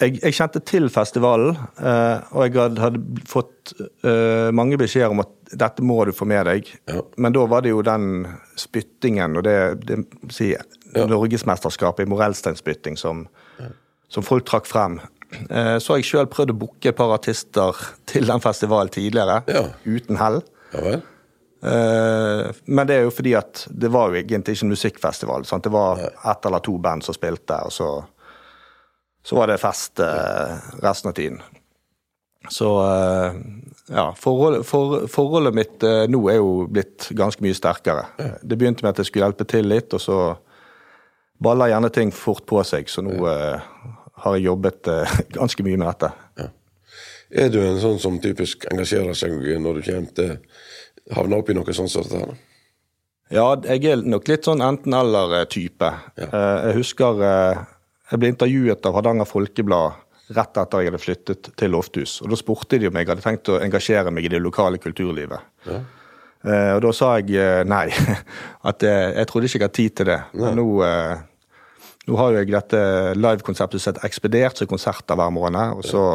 Jeg, 0.00 0.16
jeg 0.22 0.34
kjente 0.34 0.62
til 0.66 0.88
festivalen, 0.90 1.54
eh, 1.78 2.32
og 2.32 2.46
jeg 2.48 2.54
hadde, 2.80 3.00
fått 3.28 3.74
eh, 3.78 4.48
mange 4.54 4.78
beskjeder 4.80 5.12
om 5.12 5.22
at 5.22 5.52
dette 5.52 5.84
må 5.84 6.00
du 6.08 6.14
få 6.16 6.26
med 6.26 6.48
deg. 6.48 6.70
Ja. 6.90 7.02
Men 7.20 7.36
da 7.36 7.44
var 7.46 7.62
det 7.62 7.74
jo 7.74 7.84
den 7.86 8.24
spyttingen 8.58 9.38
og 9.38 9.46
det, 9.46 9.58
det 9.86 10.00
si, 10.34 10.54
Ja. 10.92 11.06
norgesmesterskapet 11.08 12.04
i 12.04 12.10
morellsteinspytting 12.10 12.98
som, 13.00 13.22
som 14.12 14.26
folk 14.26 14.48
trakk 14.48 14.66
frem. 14.68 14.98
Eh, 15.50 15.78
så 15.80 15.92
har 15.92 16.00
jeg 16.00 16.08
sjøl 16.10 16.28
prøvd 16.32 16.52
å 16.54 16.58
booke 16.64 16.90
et 16.92 16.96
par 16.98 17.12
artister 17.14 17.78
til 18.10 18.26
den 18.28 18.40
festivalen 18.44 18.92
tidligere, 18.92 19.42
Ja. 19.48 19.64
uten 19.86 20.16
hell. 20.20 20.42
Ja? 20.74 20.98
Eh, 21.62 22.50
men 22.66 22.86
det 22.88 22.96
er 22.96 23.02
jo 23.06 23.10
fordi 23.14 23.34
at 23.38 23.66
det 23.70 23.90
var 23.94 24.10
jo 24.10 24.18
egentlig 24.20 24.56
ikke 24.56 24.66
en 24.66 24.74
musikkfestival. 24.74 25.44
Sant? 25.46 25.64
Det 25.64 25.72
var 25.72 26.00
ett 26.08 26.46
eller 26.48 26.58
to 26.64 26.76
band 26.78 27.04
som 27.06 27.14
spilte, 27.14 27.60
og 27.64 27.72
så, 27.72 27.88
så 29.24 29.36
var 29.38 29.46
det 29.52 29.60
fest 29.62 30.00
eh, 30.00 30.56
resten 30.82 31.12
av 31.12 31.14
tiden. 31.14 31.40
Så 32.50 32.66
ja, 33.86 34.08
forholdet, 34.18 34.64
for, 34.66 35.04
forholdet 35.06 35.54
mitt 35.54 35.84
nå 36.10 36.20
er 36.32 36.40
jo 36.40 36.66
blitt 36.66 37.06
ganske 37.14 37.38
mye 37.44 37.54
sterkere. 37.54 38.02
Det 38.42 38.58
begynte 38.58 38.82
med 38.82 38.96
at 38.96 38.98
jeg 38.98 39.06
skulle 39.12 39.28
hjelpe 39.28 39.46
til 39.46 39.68
litt, 39.70 39.94
og 39.94 40.02
så 40.02 40.16
baller 41.38 41.70
gjerne 41.70 41.90
ting 41.94 42.10
fort 42.10 42.42
på 42.50 42.58
seg. 42.66 42.90
Så 42.90 43.04
nå 43.06 43.14
har 44.24 44.36
jeg 44.38 44.46
jobbet 44.48 44.90
eh, 44.92 45.16
ganske 45.38 45.66
mye 45.66 45.80
med 45.80 45.88
dette. 45.90 46.12
Er 47.32 47.48
du 47.48 47.58
en 47.64 47.80
sånn 47.80 48.00
som 48.00 48.18
typisk 48.20 48.66
engasjerer 48.70 49.16
seg 49.16 49.32
når 49.62 49.78
du 49.78 49.84
kommer 49.86 50.16
til 50.16 50.32
havner 51.16 51.48
i 51.48 51.56
noe 51.56 51.74
sånt 51.76 51.92
som 51.94 52.04
dette? 52.04 52.34
Ja, 53.32 53.46
jeg 53.64 53.86
er 53.88 54.02
nok 54.04 54.26
litt 54.28 54.44
sånn 54.44 54.60
enten-eller-type. 54.60 55.88
Jeg 56.20 56.74
husker 56.76 57.22
eh, 57.24 57.62
jeg 58.12 58.20
ble 58.20 58.28
intervjuet 58.34 58.84
av 58.84 58.98
Hardanger 58.98 59.24
Folkeblad 59.24 60.00
rett 60.36 60.58
etter 60.60 60.82
jeg 60.82 60.90
hadde 60.90 61.00
flyttet 61.00 61.48
til 61.56 61.72
Lofthus. 61.72 62.18
Og 62.22 62.28
Da 62.32 62.36
spurte 62.36 62.78
de 62.80 62.88
om 62.90 62.98
jeg 63.00 63.08
hadde 63.08 63.24
tenkt 63.24 63.48
å 63.48 63.56
engasjere 63.64 64.12
meg 64.12 64.28
i 64.28 64.32
det 64.34 64.40
lokale 64.44 64.80
kulturlivet. 64.80 65.40
Eh, 66.44 66.72
Og 66.76 66.82
Da 66.84 66.92
sa 66.92 67.14
jeg 67.20 67.32
eh, 67.40 67.62
nei. 67.64 67.86
At 68.68 68.84
eh, 68.84 69.14
jeg 69.16 69.30
trodde 69.30 69.48
ikke 69.48 69.58
jeg 69.58 69.64
hadde 69.64 69.78
tid 69.80 69.96
til 69.96 70.10
det. 70.12 70.20
Men 70.36 70.60
nå, 70.60 70.66
eh, 70.84 71.24
nå 72.08 72.18
har 72.18 72.32
jo 72.32 72.40
jeg 72.40 72.50
dette 72.50 72.78
live-konseptet 73.18 73.82
sett 73.82 74.00
Ekspedert, 74.06 74.58
så 74.58 74.66
er 74.66 74.70
konserter 74.70 75.18
hver 75.18 75.30
måned. 75.34 75.78
Og 75.78 75.86
så, 75.86 76.06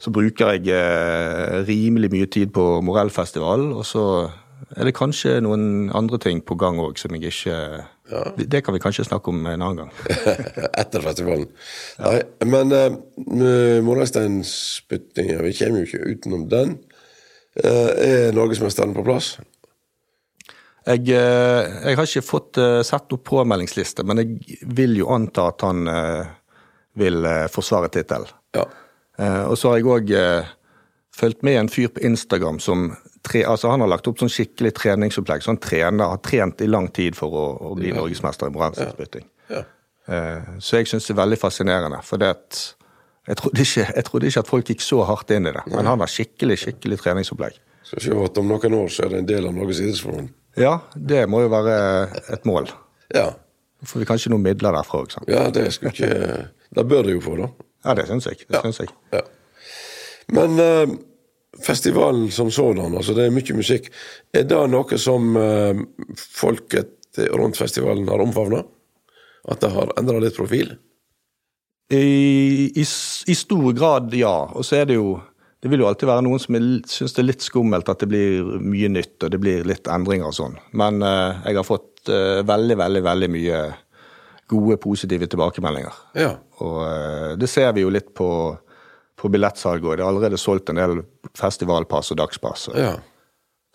så 0.00 0.12
bruker 0.12 0.52
jeg 0.56 0.68
eh, 0.76 1.62
rimelig 1.68 2.12
mye 2.12 2.28
tid 2.28 2.52
på 2.52 2.66
Morellfestivalen. 2.84 3.72
Og 3.72 3.86
så 3.88 4.04
er 4.76 4.88
det 4.88 4.96
kanskje 4.98 5.38
noen 5.44 5.88
andre 5.96 6.18
ting 6.20 6.42
på 6.44 6.56
gang 6.60 6.80
òg 6.82 6.98
som 7.00 7.14
jeg 7.16 7.30
ikke 7.30 7.56
Det 8.50 8.62
kan 8.64 8.74
vi 8.74 8.80
kanskje 8.82 9.06
snakke 9.06 9.32
om 9.32 9.46
en 9.46 9.62
annen 9.62 9.80
gang. 9.82 9.92
Etter 10.82 11.04
festivalen. 11.04 11.48
Nei, 12.04 12.18
men 12.48 12.72
uh, 12.72 13.80
Morgensteinspyttinga, 13.84 15.42
vi 15.44 15.56
kommer 15.60 15.84
jo 15.84 15.88
ikke 15.88 16.14
utenom 16.16 16.48
den. 16.52 16.78
Eh, 17.58 17.92
er 18.04 18.36
norgesmesteren 18.36 18.94
på 18.94 19.04
plass? 19.06 19.38
Jeg, 20.88 21.04
eh, 21.12 21.66
jeg 21.84 21.98
har 21.98 22.06
ikke 22.06 22.24
fått 22.24 22.58
eh, 22.60 22.80
sett 22.86 23.10
noen 23.12 23.24
påmeldingsliste, 23.26 24.04
men 24.08 24.22
jeg 24.22 24.60
vil 24.76 24.96
jo 24.96 25.10
anta 25.12 25.50
at 25.50 25.64
han 25.66 25.88
eh, 25.92 26.30
vil 26.98 27.28
forsvare 27.52 27.90
tittelen. 27.92 28.30
Ja. 28.56 28.64
Og 29.50 29.56
så 29.58 29.72
har 29.72 29.80
jeg 29.80 29.86
òg 29.90 30.10
fulgt 31.14 31.40
med 31.46 31.56
en 31.58 31.68
fyr 31.70 31.88
på 31.90 32.04
Instagram 32.06 32.60
som 32.62 32.92
tre, 33.26 33.42
altså 33.50 33.72
han 33.72 33.82
har 33.82 33.90
lagt 33.90 34.06
opp 34.06 34.20
sånn 34.22 34.30
skikkelig 34.30 34.70
treningsopplegg. 34.78 35.42
Så 35.42 35.50
han 35.50 35.60
trener, 35.62 36.12
har 36.14 36.20
trent 36.22 36.62
i 36.62 36.68
lang 36.70 36.86
tid 36.94 37.18
for 37.18 37.34
å, 37.34 37.44
å 37.66 37.72
bli 37.78 37.90
norgesmester 37.94 38.50
i 38.50 38.54
morensutbytting. 38.54 39.26
ja. 39.50 39.64
Så 40.08 40.78
jeg 40.78 40.88
syns 40.88 41.04
det 41.04 41.12
er 41.12 41.18
veldig 41.18 41.36
fascinerende. 41.36 41.98
For 42.06 42.22
det 42.22 42.30
at 42.32 42.60
jeg 43.28 43.36
trodde, 43.42 43.66
ikke, 43.66 43.84
jeg 43.90 44.06
trodde 44.06 44.30
ikke 44.30 44.42
at 44.46 44.50
folk 44.54 44.70
gikk 44.72 44.86
så 44.86 45.02
hardt 45.04 45.34
inn 45.36 45.50
i 45.50 45.52
det. 45.52 45.66
Men 45.68 45.90
han 45.90 46.00
har 46.00 46.08
skikkelig 46.08 46.56
skikkelig 46.62 46.96
treningsopplegg. 47.02 47.58
Skal 47.90 48.06
se 48.06 48.16
at 48.24 48.40
om 48.40 48.48
noen 48.48 48.78
år 48.78 48.94
så 48.94 49.04
er 49.04 49.12
det 49.12 49.20
en 49.20 49.28
del 49.28 49.50
av 49.50 49.58
Norges 49.58 49.82
idrettsforbund. 49.84 50.32
Ja, 50.56 50.78
det 50.94 51.26
må 51.30 51.42
jo 51.44 51.50
være 51.52 51.76
et 52.32 52.46
mål. 52.48 52.70
Ja. 53.14 53.32
Får 53.86 54.00
vi 54.02 54.08
kanskje 54.08 54.32
noen 54.32 54.42
midler 54.42 54.74
derfra 54.74 55.02
òg. 55.04 55.18
ja, 55.30 55.50
det 55.54 55.68
skulle 55.72 55.92
ikke 55.92 56.48
Det 56.74 56.84
bør 56.88 57.02
du 57.06 57.12
jo 57.12 57.20
få, 57.20 57.36
da. 57.36 57.48
Ja, 57.84 57.94
det 57.94 58.08
syns 58.08 58.26
jeg. 58.26 58.42
Det 58.48 58.60
syns 58.64 58.80
jeg. 58.82 58.88
Ja. 59.12 59.20
Men 60.34 60.58
eh, 60.60 60.96
festivalen 61.64 62.30
som 62.30 62.50
sådan, 62.50 62.96
altså 62.96 63.14
det 63.14 63.24
er 63.26 63.30
mye 63.32 63.56
musikk. 63.56 63.88
Er 64.34 64.44
det 64.44 64.58
noe 64.68 64.98
som 64.98 65.36
eh, 65.36 65.80
folket 66.18 67.22
rundt 67.32 67.56
festivalen 67.56 68.08
har 68.08 68.20
omfavna? 68.20 68.64
At 69.48 69.62
det 69.62 69.70
har 69.72 69.94
endra 69.96 70.20
litt 70.20 70.36
profil? 70.36 70.74
I, 71.88 72.68
i, 72.76 72.84
I 72.84 73.34
stor 73.34 73.72
grad, 73.72 74.12
ja. 74.12 74.50
Og 74.52 74.66
så 74.66 74.82
er 74.82 74.90
det 74.90 74.98
jo 74.98 75.14
Det 75.58 75.70
vil 75.72 75.82
jo 75.82 75.88
alltid 75.88 76.06
være 76.06 76.22
noen 76.22 76.38
som 76.38 76.54
syns 76.86 77.16
det 77.16 77.22
er 77.24 77.28
litt 77.32 77.42
skummelt 77.42 77.88
at 77.90 78.04
det 78.04 78.08
blir 78.12 78.46
mye 78.62 78.90
nytt 78.94 79.24
og 79.26 79.32
det 79.34 79.40
blir 79.42 79.66
litt 79.66 79.90
endringer 79.90 80.30
og 80.30 80.36
sånn. 80.36 80.54
Men 80.78 81.02
eh, 81.02 81.40
jeg 81.48 81.58
har 81.58 81.66
fått 81.66 82.12
eh, 82.14 82.44
veldig, 82.46 82.76
veldig, 82.78 83.02
veldig 83.08 83.30
mye 83.34 83.62
gode, 84.48 84.78
positive 84.80 85.26
tilbakemeldinger. 85.28 85.98
Ja. 86.20 86.30
Og 86.62 86.78
eh, 86.86 87.32
det 87.42 87.50
ser 87.50 87.72
vi 87.74 87.82
jo 87.82 87.90
litt 87.92 88.14
på, 88.16 88.30
på 89.18 89.30
billettsalget 89.34 89.84
òg. 89.88 89.96
Det 89.98 90.04
er 90.06 90.10
allerede 90.12 90.38
solgt 90.40 90.70
en 90.70 90.78
del 90.78 91.02
festivalpass 91.38 92.14
og 92.14 92.22
dagspass. 92.22 92.70
ja. 92.78 92.96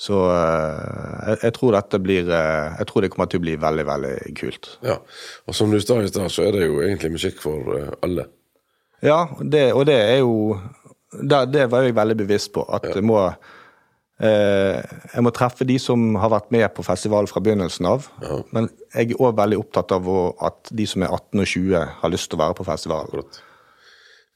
Så 0.04 0.18
eh, 0.34 1.28
jeg, 1.30 1.38
jeg 1.46 1.54
tror 1.56 1.76
dette 1.76 2.00
blir 2.02 2.30
eh, 2.34 2.78
Jeg 2.80 2.88
tror 2.90 3.04
det 3.06 3.10
kommer 3.14 3.28
til 3.30 3.40
å 3.40 3.44
bli 3.44 3.54
veldig, 3.62 3.84
veldig 3.88 4.16
kult. 4.40 4.72
ja. 4.84 4.98
Og 5.48 5.56
som 5.56 5.72
du 5.72 5.78
sa 5.80 6.00
i 6.02 6.10
stad, 6.10 6.32
så 6.34 6.48
er 6.48 6.58
det 6.58 6.66
jo 6.66 6.82
egentlig 6.82 7.14
musikk 7.14 7.38
for 7.44 7.76
eh, 7.78 7.92
alle. 8.04 8.26
Ja, 9.04 9.28
det, 9.40 9.68
og 9.76 9.86
det 9.88 9.96
er 10.00 10.18
jo 10.24 10.58
det, 11.22 11.46
det 11.54 11.68
var 11.72 11.86
jeg 11.86 11.96
veldig 11.98 12.18
bevisst 12.24 12.54
på. 12.56 12.66
At 12.74 12.88
jeg 12.90 13.04
må 13.06 13.20
eh, 13.28 14.80
Jeg 15.14 15.26
må 15.26 15.34
treffe 15.36 15.68
de 15.68 15.78
som 15.82 16.16
har 16.22 16.32
vært 16.34 16.52
med 16.56 16.68
på 16.76 16.86
festivalen 16.86 17.30
fra 17.30 17.44
begynnelsen 17.44 17.90
av. 17.90 18.10
Men 18.56 18.70
jeg 18.94 19.14
er 19.14 19.22
òg 19.22 19.38
veldig 19.40 19.60
opptatt 19.62 19.96
av 19.96 20.10
at 20.44 20.72
de 20.72 20.88
som 20.90 21.06
er 21.06 21.14
18 21.14 21.44
og 21.44 21.50
20, 21.56 21.90
har 22.04 22.14
lyst 22.14 22.32
til 22.32 22.40
å 22.40 22.46
være 22.46 22.60
på 22.60 22.68
festivalen. 22.68 23.12
Klart. 23.14 23.44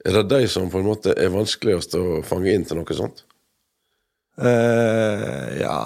Er 0.05 0.19
det 0.19 0.27
de 0.29 0.47
som 0.51 0.69
på 0.71 0.79
en 0.79 0.87
måte 0.87 1.15
er 1.17 1.33
vanskeligst 1.33 1.97
å 1.97 2.21
fange 2.25 2.53
inn 2.53 2.67
til 2.67 2.79
noe 2.79 2.97
sånt? 2.97 3.25
Uh, 4.37 5.57
ja 5.57 5.77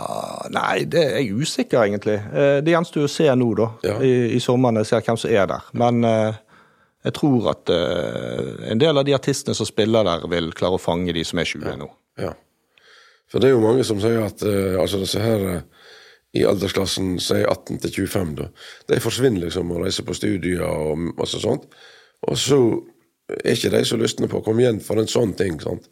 Nei, 0.52 0.84
det 0.84 1.00
er 1.00 1.22
jeg 1.22 1.38
usikker, 1.40 1.86
egentlig. 1.86 2.18
Uh, 2.34 2.60
det 2.60 2.74
gjenstår 2.74 3.08
å 3.08 3.12
se 3.12 3.30
nå, 3.40 3.48
da. 3.56 3.68
Ja. 3.88 3.96
I, 4.04 4.36
I 4.36 4.42
sommeren 4.44 4.82
jeg 4.82 4.90
ser 4.90 5.06
hvem 5.06 5.20
som 5.22 5.32
er 5.32 5.48
der. 5.48 5.70
Men 5.78 6.04
eh, 6.04 6.40
jeg 7.02 7.16
tror 7.18 7.50
at 7.52 7.72
uh, 7.74 8.70
en 8.70 8.82
del 8.82 8.98
av 8.98 9.06
de 9.08 9.16
artistene 9.18 9.56
som 9.58 9.68
spiller 9.68 10.06
der, 10.06 10.26
vil 10.30 10.52
klare 10.58 10.78
å 10.78 10.82
fange 10.82 11.14
de 11.16 11.24
som 11.26 11.42
er 11.42 11.50
20 11.50 11.80
nå. 11.82 11.90
Ja. 12.22 12.36
For 13.32 13.42
det 13.42 13.50
er 13.50 13.56
jo 13.56 13.64
mange 13.64 13.86
som 13.88 14.02
sier 14.04 14.22
at 14.26 14.44
uh, 14.46 14.78
altså 14.82 15.02
disse 15.02 15.22
her 15.24 15.46
uh, 15.48 15.88
i 16.38 16.46
aldersklassen 16.48 17.16
sier 17.20 17.50
18 17.50 17.82
til 17.84 17.96
25, 18.06 18.36
da, 18.38 18.52
de 18.92 19.00
forsvinner 19.04 19.48
liksom 19.48 19.74
og 19.74 19.82
reiser 19.84 20.06
på 20.08 20.16
studier 20.16 20.64
og 20.68 21.10
masse 21.18 21.42
sånt. 21.44 21.66
Og 22.30 22.38
så 22.40 22.60
er 23.42 23.56
ikke 23.56 23.74
de 23.74 23.82
så 23.88 23.98
lystne 24.00 24.30
på 24.32 24.40
å 24.40 24.46
komme 24.46 24.64
igjen 24.64 24.80
for 24.84 25.02
en 25.02 25.10
sånn 25.12 25.34
ting. 25.40 25.58
sant? 25.64 25.90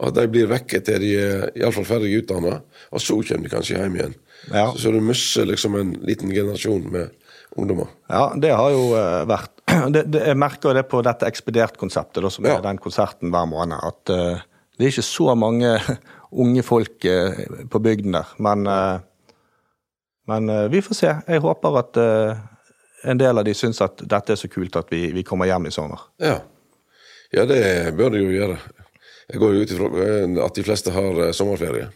At 0.00 0.16
de 0.16 0.26
blir 0.30 0.50
vekke 0.50 0.80
til 0.86 1.02
de 1.02 1.12
er 1.18 1.46
iallfall 1.58 1.86
ferdig 1.86 2.16
utdanna, 2.22 2.60
og 2.94 3.02
så 3.02 3.18
kommer 3.20 3.46
de 3.46 3.52
kanskje 3.52 3.78
hjem 3.78 3.98
igjen. 3.98 4.18
Ja. 4.48 4.68
Så, 4.72 4.86
så 4.86 4.92
du 4.94 5.00
mister 5.04 5.48
liksom 5.48 5.76
en 5.78 5.94
liten 6.06 6.32
generasjon 6.34 6.86
med 6.94 7.14
ungdommer. 7.56 7.86
Ja, 8.08 8.32
det 8.36 8.50
har 8.54 8.70
jo 8.72 8.84
eh, 8.96 9.24
vært 9.28 9.62
det, 9.94 10.04
det, 10.12 10.22
Jeg 10.30 10.38
merker 10.38 10.76
det 10.76 10.86
på 10.90 11.00
dette 11.04 11.28
Ekspedert-konseptet, 11.28 12.24
som 12.32 12.46
Ja. 12.46 12.58
er 12.58 12.64
den 12.66 12.80
konserten 12.82 13.32
hver 13.34 13.48
måned, 13.50 13.78
at 13.82 14.12
uh, 14.14 14.40
det 14.78 14.86
er 14.86 14.92
ikke 14.92 15.06
så 15.06 15.34
mange 15.34 15.74
unge 16.44 16.62
folk 16.62 17.04
uh, 17.04 17.40
på 17.70 17.82
bygden 17.84 18.16
der. 18.16 18.30
Men, 18.38 18.66
uh, 18.66 19.00
men 20.28 20.52
vi 20.70 20.82
får 20.84 20.94
se. 20.94 21.14
Jeg 21.28 21.40
håper 21.40 21.78
at 21.80 21.98
en 23.08 23.16
del 23.20 23.38
av 23.40 23.46
de 23.46 23.54
syns 23.56 23.80
at 23.80 24.02
dette 24.04 24.34
er 24.34 24.36
så 24.36 24.48
kult 24.52 24.76
at 24.76 24.90
vi, 24.92 25.06
vi 25.14 25.22
kommer 25.24 25.48
hjem 25.48 25.70
i 25.70 25.72
sommer. 25.72 26.02
Ja. 26.20 26.34
ja, 27.32 27.46
det 27.48 27.94
bør 27.96 28.12
de 28.12 28.20
jo 28.20 28.34
gjøre. 28.34 28.58
Jeg 29.32 29.40
går 29.40 29.54
jo 29.54 29.62
ut 29.62 29.72
ifra 29.72 29.88
at 30.44 30.58
de 30.58 30.64
fleste 30.66 30.92
har 30.92 31.22
sommerferie. 31.32 31.88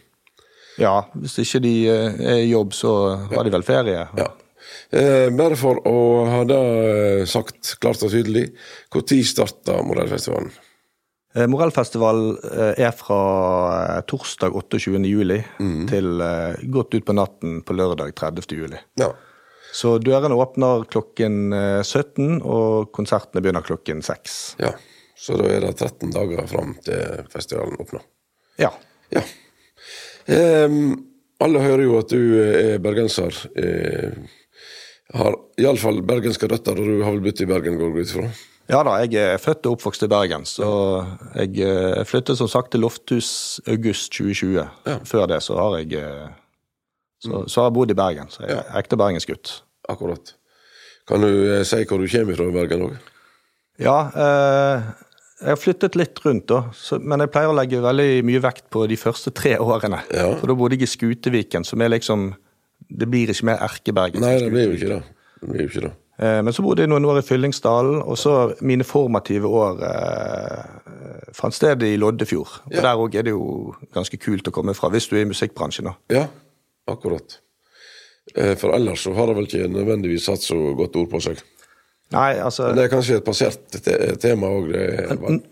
Ja, 0.81 1.03
hvis 1.13 1.37
ikke 1.43 1.61
de 1.61 1.75
er 1.93 2.39
i 2.39 2.49
jobb, 2.49 2.73
så 2.73 2.93
har 3.35 3.45
de 3.45 3.53
vel 3.53 3.65
ferie. 3.67 4.07
Ja. 4.17 4.31
Eh, 4.93 5.29
bare 5.33 5.57
for 5.59 5.81
å 5.89 5.97
ha 6.29 6.43
det 6.49 6.59
eh, 6.59 7.25
sagt 7.29 7.75
klart 7.81 8.03
og 8.05 8.13
tydelig, 8.13 8.49
når 8.93 9.23
starta 9.27 9.79
Morellfestivalen? 9.85 10.53
Morellfestivalen 11.33 11.49
Morellfestival 11.49 12.23
eh, 12.45 12.85
er 12.85 12.91
fra 12.93 13.19
torsdag 14.05 14.53
28. 14.53 15.05
juli 15.09 15.39
til 15.89 16.21
godt 16.21 16.67
godt 16.75 16.99
utpå 16.99 17.15
natten 17.17 17.61
på 17.65 17.77
lørdag 17.77 18.13
30. 18.19 18.53
juli. 18.53 18.81
Ja. 19.01 19.09
Så 19.73 19.95
dørene 19.97 20.37
åpner 20.37 20.85
klokken 20.85 21.53
eh, 21.57 21.81
17, 21.81 22.43
og 22.45 22.91
konsertene 22.93 23.41
begynner 23.41 23.65
klokken 23.65 24.05
6. 24.05 24.41
ja. 24.61 24.75
Så 25.23 25.37
da 25.39 25.45
er 25.47 25.61
det 25.63 25.77
13 25.77 26.09
dager 26.11 26.47
fram 26.51 26.73
til 26.83 27.21
festivalen 27.31 27.77
åpner. 27.79 28.01
Ja. 28.59 28.73
Ja. 29.13 29.21
Ehm, 30.25 30.97
alle 31.39 31.61
hører 31.63 31.83
jo 31.85 31.93
at 32.01 32.11
du 32.11 32.33
er 32.41 32.81
bergenser. 32.83 33.37
Eh, 33.55 34.17
har 35.13 35.37
iallfall 35.61 36.01
bergenske 36.07 36.47
røtter, 36.49 36.79
og 36.79 36.89
du 36.89 37.03
har 37.03 37.15
vel 37.15 37.23
bodd 37.25 37.41
i 37.43 37.49
Bergen, 37.49 37.77
går 37.79 37.91
jeg 37.91 38.07
ut 38.07 38.13
ifra? 38.15 38.31
ja 38.71 38.79
da, 38.87 38.93
jeg 39.03 39.19
er 39.19 39.41
født 39.41 39.67
og 39.67 39.75
oppvokst 39.75 40.05
i 40.05 40.09
Bergen, 40.11 40.45
så 40.47 40.69
jeg 41.35 41.59
eh, 41.65 42.03
flyttet 42.07 42.39
som 42.39 42.47
sagt 42.51 42.71
til 42.71 42.85
Lofthus 42.85 43.59
august 43.67 44.13
2020. 44.15 44.63
Ja. 44.87 44.97
Før 45.05 45.27
det 45.29 45.41
så 45.43 45.57
har 45.59 45.77
jeg 45.81 45.99
eh, 45.99 46.31
så, 47.23 47.43
så 47.47 47.61
har 47.61 47.69
jeg 47.69 47.77
bodd 47.77 47.91
i 47.91 47.97
Bergen, 47.97 48.31
så 48.31 48.45
jeg 48.45 48.57
er 48.59 48.79
ekte 48.79 48.99
bergensgutt. 48.99 49.57
Akkurat. 49.91 50.35
Kan 51.07 51.23
du 51.23 51.29
eh, 51.29 51.65
si 51.67 51.83
hvor 51.83 51.99
du 51.99 52.07
kommer 52.07 52.39
fra 52.39 52.47
i 52.47 52.55
Bergen 52.55 52.85
òg? 52.87 53.09
Ja, 53.81 53.97
eh, 54.13 54.89
jeg 55.43 55.51
har 55.51 55.59
flyttet 55.59 55.97
litt 55.99 56.19
rundt, 56.23 56.47
da, 56.51 56.69
så, 56.77 56.99
men 57.03 57.23
jeg 57.23 57.31
pleier 57.33 57.51
å 57.51 57.57
legge 57.57 57.83
veldig 57.83 58.23
mye 58.27 58.41
vekt 58.43 58.69
på 58.71 58.85
de 58.87 58.97
første 58.99 59.33
tre 59.35 59.57
årene. 59.59 59.99
Ja. 60.13 60.29
For 60.39 60.47
da 60.47 60.55
bodde 60.55 60.77
jeg 60.77 60.87
i 60.87 60.93
Skuteviken, 60.93 61.67
som 61.67 61.83
er 61.83 61.91
liksom 61.95 62.29
Det 62.99 63.07
blir 63.09 63.29
ikke 63.33 63.45
mer 63.49 63.61
erkebergensk. 63.65 64.21
Nei, 64.21 64.37
det 64.39 64.51
blir 64.53 64.67
jo 64.69 64.77
ikke 64.77 64.89
det. 64.93 65.01
Det 65.41 65.49
blir 65.49 65.61
jo 65.65 65.69
ikke 65.71 65.85
det. 65.87 65.91
Eh, 66.19 66.41
Men 66.45 66.53
så 66.53 66.61
bodde 66.61 66.83
jeg 66.85 66.89
noen 66.91 67.05
år 67.09 67.19
i 67.19 67.25
Fyllingsdalen, 67.25 68.01
og 68.05 68.17
så 68.21 68.53
mine 68.61 68.83
formative 68.85 69.49
år 69.49 69.81
eh, 69.87 71.31
fant 71.33 71.55
sted 71.57 71.81
i 71.87 71.95
Loddefjord. 71.97 72.59
Og 72.69 72.77
der 72.85 72.99
òg 73.01 73.15
er 73.17 73.25
det 73.27 73.33
jo 73.33 73.73
ganske 73.95 74.17
kult 74.21 74.47
å 74.47 74.53
komme 74.53 74.75
fra, 74.77 74.89
hvis 74.93 75.07
du 75.09 75.15
er 75.17 75.25
i 75.25 75.31
musikkbransjen. 75.31 75.89
da. 75.89 75.95
Ja, 76.13 76.27
akkurat. 76.87 77.39
Eh, 78.35 78.53
For 78.55 78.75
ellers 78.77 79.03
så 79.03 79.13
har 79.17 79.27
det 79.27 79.35
vel 79.35 79.49
ikke 79.49 79.67
nødvendigvis 79.73 80.29
hatt 80.31 80.45
så 80.45 80.55
godt 80.77 80.95
ord 80.95 81.09
på 81.11 81.19
seg. 81.21 81.41
Nei, 82.13 82.29
altså 82.43 82.67
Men 82.69 82.77
det 82.77 82.83
er 82.85 82.91
kanskje 82.93 83.17
et 83.19 83.25
passert 83.25 83.77
te 83.83 83.97
tema 84.21 84.49
òg. 84.53 84.71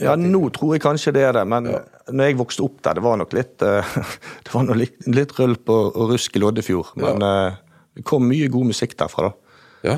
Ja, 0.01 0.15
nå 0.19 0.41
tror 0.55 0.75
jeg 0.75 0.83
kanskje 0.83 1.13
det 1.15 1.25
er 1.27 1.35
det, 1.39 1.43
men 1.49 1.69
når 2.11 2.29
jeg 2.29 2.39
vokste 2.39 2.65
opp 2.67 2.79
der, 2.85 2.99
det 2.99 3.03
var 3.05 3.19
nok 3.21 3.35
litt 3.37 3.65
eh, 3.65 3.93
Det 4.45 4.53
var 4.53 4.67
nok 4.67 4.79
litt, 4.81 4.97
litt 5.09 5.35
rølp 5.39 5.71
og, 5.73 5.91
og 5.95 6.13
rusk 6.13 6.37
i 6.37 6.41
Loddefjord. 6.43 6.93
Men 7.01 7.25
eh, 7.27 7.59
det 7.97 8.05
kom 8.07 8.27
mye 8.29 8.49
god 8.53 8.71
musikk 8.71 8.97
derfra, 8.99 9.29
da. 9.29 9.61
Ja. 9.89 9.95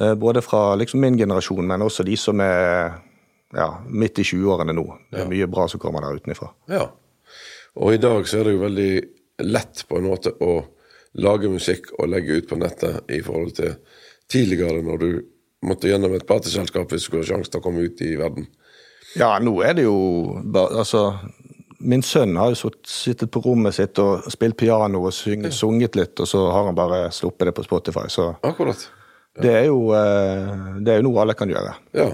Eh, 0.00 0.14
Både 0.20 0.42
fra 0.44 0.74
liksom 0.80 1.00
min 1.04 1.18
generasjon, 1.20 1.66
men 1.68 1.84
også 1.84 2.04
de 2.06 2.16
som 2.20 2.40
er 2.44 2.96
ja, 3.56 3.68
midt 3.88 4.18
i 4.20 4.24
20-årene 4.26 4.74
nå. 4.76 4.86
Det 5.12 5.22
er 5.24 5.28
mye 5.30 5.46
bra 5.50 5.68
som 5.70 5.80
kommer 5.82 6.04
der 6.06 6.18
utenfra. 6.20 6.52
ja. 6.72 6.86
Og 7.76 7.92
i 7.92 7.98
dag 8.00 8.24
så 8.24 8.38
er 8.40 8.46
det 8.48 8.52
jo 8.54 8.60
veldig 8.62 8.92
lett 9.52 9.82
på 9.84 9.98
en 9.98 10.06
måte 10.08 10.30
å 10.40 10.52
lage 11.20 11.50
musikk 11.52 11.90
og 11.98 12.08
legge 12.08 12.38
ut 12.38 12.46
på 12.48 12.56
nettet 12.56 13.10
i 13.12 13.18
forhold 13.20 13.52
til 13.58 13.74
tidligere, 14.32 14.80
når 14.80 15.02
du 15.02 15.10
måtte 15.64 15.88
gjennom 15.88 16.12
et 16.16 16.26
plateselskap 16.28 16.90
hvis 16.92 17.02
du 17.04 17.06
skulle 17.08 17.24
ha 17.24 17.28
sjanse 17.34 17.50
til 17.52 17.60
å 17.60 17.64
komme 17.64 17.80
ut 17.86 17.98
i 18.04 18.16
verden. 18.18 18.44
Ja, 19.16 19.30
nå 19.40 19.52
er 19.64 19.72
det 19.78 19.84
jo 19.86 19.96
bare 20.52 20.76
Altså, 20.82 21.00
min 21.80 22.02
sønn 22.04 22.36
har 22.36 22.48
jo 22.52 22.70
sittet 22.84 23.30
på 23.32 23.40
rommet 23.44 23.74
sitt 23.76 23.98
og 24.02 24.12
spilt 24.32 24.56
piano 24.60 24.98
og 25.08 25.12
syng, 25.16 25.42
sunget 25.52 25.96
litt, 25.96 26.20
og 26.20 26.26
så 26.28 26.38
har 26.52 26.64
han 26.68 26.76
bare 26.76 27.10
sluppet 27.14 27.46
det 27.48 27.54
på 27.56 27.64
Spotify. 27.64 28.06
Så 28.12 28.34
Akkurat. 28.44 28.80
det 29.40 29.52
er 29.62 29.66
jo 29.70 29.78
eh, 29.96 30.46
Det 30.84 30.90
er 30.92 30.96
jo 31.00 31.06
noe 31.08 31.20
alle 31.24 31.34
kan 31.38 31.50
gjøre. 31.52 31.72
Ja. 31.96 32.10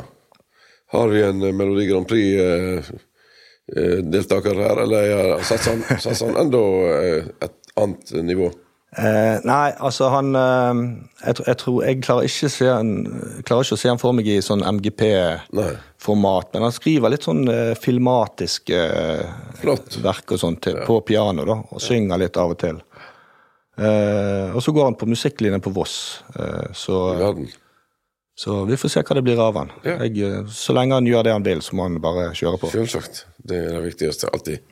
Har 0.93 1.07
vi 1.09 1.23
en 1.25 1.43
eh, 1.43 1.53
Melodi 1.57 1.87
Grand 1.89 2.07
Prix-deltaker 2.09 4.55
her, 4.61 4.77
eller 4.85 5.03
eh, 5.17 5.43
satser 5.47 5.71
han, 5.77 5.83
satser 5.99 6.27
han 6.29 6.41
enda 6.47 6.63
eh, 6.99 7.23
et 7.47 7.59
annet 7.81 8.07
nivå? 8.29 8.47
Eh, 8.93 9.39
nei, 9.49 9.71
altså 9.81 10.11
han 10.13 10.35
eh, 10.37 10.81
jeg, 11.23 11.39
jeg 11.47 11.59
tror 11.63 11.77
Jeg 11.87 12.01
klarer 12.05 12.27
ikke, 12.29 12.49
han, 12.69 12.91
klarer 13.41 13.65
ikke 13.65 13.77
å 13.79 13.81
se 13.81 13.89
han 13.89 14.01
for 14.03 14.13
meg 14.13 14.27
i 14.29 14.35
sånn 14.45 14.61
MGP-format, 14.69 16.51
men 16.53 16.67
han 16.67 16.75
skriver 16.77 17.15
litt 17.15 17.25
sånn 17.25 17.47
eh, 17.49 17.73
filmatiske 17.81 18.83
eh, 18.83 19.33
verk 20.05 20.35
og 20.37 20.43
sånt 20.43 20.61
til, 20.69 20.77
på 20.85 20.99
piano, 21.09 21.47
da, 21.49 21.57
og 21.73 21.81
synger 21.81 22.21
litt 22.21 22.37
av 22.37 22.53
og 22.53 22.61
til. 22.61 22.83
Eh, 23.81 24.53
og 24.53 24.61
så 24.61 24.77
går 24.77 24.91
han 24.91 25.01
på 25.01 25.09
musikklinjen 25.09 25.65
på 25.65 25.73
Voss, 25.73 25.97
eh, 26.37 26.69
så, 26.77 27.01
så 28.37 28.59
vi 28.69 28.77
får 28.77 28.93
se 28.93 29.07
hva 29.09 29.17
det 29.17 29.25
blir 29.25 29.41
av 29.41 29.57
han. 29.57 29.73
Ja. 29.89 29.97
Jeg, 30.05 30.45
så 30.53 30.77
lenge 30.77 31.01
han 31.01 31.09
gjør 31.09 31.25
det 31.31 31.39
han 31.39 31.49
vil, 31.49 31.65
så 31.65 31.81
må 31.81 31.89
han 31.89 31.97
bare 32.05 32.29
kjøre 32.37 32.61
på. 32.61 32.75
Selvsagt. 32.77 33.25
Det 33.41 33.57
er 33.57 33.73
det 33.79 33.87
viktigste 33.89 34.29
alltid. 34.37 34.69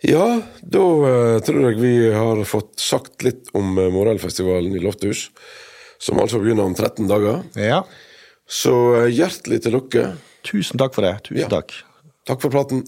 Ja, 0.00 0.40
da 0.64 0.80
uh, 0.80 1.38
tror 1.44 1.66
jeg 1.68 1.76
vi 1.80 1.94
har 2.14 2.38
fått 2.48 2.78
sagt 2.80 3.20
litt 3.26 3.50
om 3.52 3.74
uh, 3.76 3.90
Morellfestivalen 3.92 4.72
i 4.72 4.80
Lofthus, 4.80 5.26
som 6.00 6.20
altså 6.22 6.40
begynner 6.40 6.64
om 6.64 6.72
13 6.74 7.04
dager. 7.10 7.42
Ja. 7.60 7.82
Så 8.48 8.72
uh, 8.96 9.10
hjertelig 9.12 9.60
til 9.66 9.76
dere. 9.76 10.14
Tusen 10.48 10.80
takk 10.80 10.96
for 10.96 11.04
det. 11.04 11.18
Tusen 11.28 11.44
Ja. 11.44 11.50
takk. 11.52 11.76
Takk 12.24 12.40
for 12.40 12.48
praten. 12.54 12.80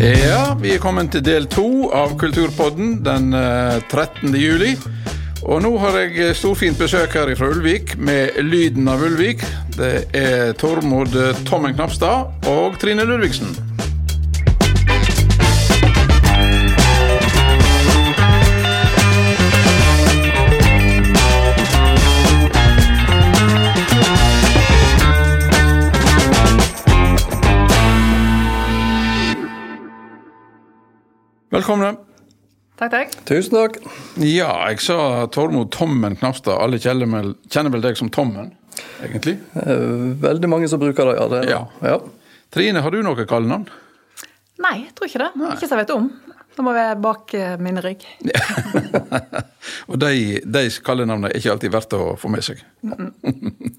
Ja, 0.00 0.56
vi 0.60 0.72
er 0.72 0.80
kommet 0.80 1.12
til 1.12 1.24
del 1.24 1.46
to 1.52 1.90
av 1.92 2.16
Kulturpodden 2.20 3.02
den 3.04 3.32
13. 3.32 4.32
Eh, 4.32 4.40
juli. 4.40 4.72
Og 5.44 5.60
nå 5.62 5.70
har 5.78 5.98
jeg 6.00 6.36
storfint 6.36 6.78
besøk 6.80 7.12
her 7.12 7.34
fra 7.36 7.50
Ulvik 7.52 7.96
med 8.00 8.38
Lyden 8.42 8.88
av 8.88 9.02
Ulvik. 9.04 9.44
Det 9.76 10.08
er 10.16 10.52
Tormod 10.56 11.12
Tommen 11.46 11.76
Knapstad 11.76 12.48
og 12.48 12.78
Trine 12.80 13.04
Ludvigsen. 13.04 13.52
Velkomne. 31.52 32.15
Takk, 32.76 32.90
takk. 32.92 33.14
Tusen 33.24 33.54
takk. 33.56 33.78
Ja, 34.20 34.50
jeg 34.68 34.82
sa 34.84 35.24
Tormod 35.32 35.70
Tommen 35.72 36.12
Knapstad. 36.20 36.58
Alle 36.60 36.76
kjenner 36.76 37.72
vel 37.72 37.84
deg 37.84 37.96
som 37.96 38.10
Tommen, 38.12 38.50
egentlig? 39.00 39.38
Eh, 39.62 40.12
veldig 40.20 40.50
mange 40.52 40.68
som 40.68 40.82
bruker 40.82 41.08
det, 41.08 41.14
ja. 41.16 41.28
Det, 41.32 41.40
ja. 41.48 41.62
ja. 41.80 41.96
Trine, 42.52 42.82
har 42.84 42.92
du 42.92 43.00
noe 43.06 43.24
kallenavn? 43.28 43.64
Nei, 44.60 44.74
jeg 44.82 44.92
tror 44.98 45.08
ikke 45.08 45.22
det. 45.24 45.30
Nei. 45.40 45.54
Ikke 45.56 45.70
som 45.70 45.80
jeg 45.80 45.86
vet 45.86 45.94
om. 45.96 46.10
Da 46.56 46.64
må 46.64 46.76
vi 46.76 46.84
bak 47.00 47.34
eh, 47.36 47.56
min 47.64 47.80
rygg. 47.80 48.04
og 49.90 49.96
de, 50.04 50.12
de 50.44 50.66
kallenavnene 50.84 51.32
er 51.32 51.40
ikke 51.40 51.56
alltid 51.56 51.72
verdt 51.72 51.96
å 51.96 52.12
få 52.20 52.32
med 52.32 52.44
seg. 52.44 52.60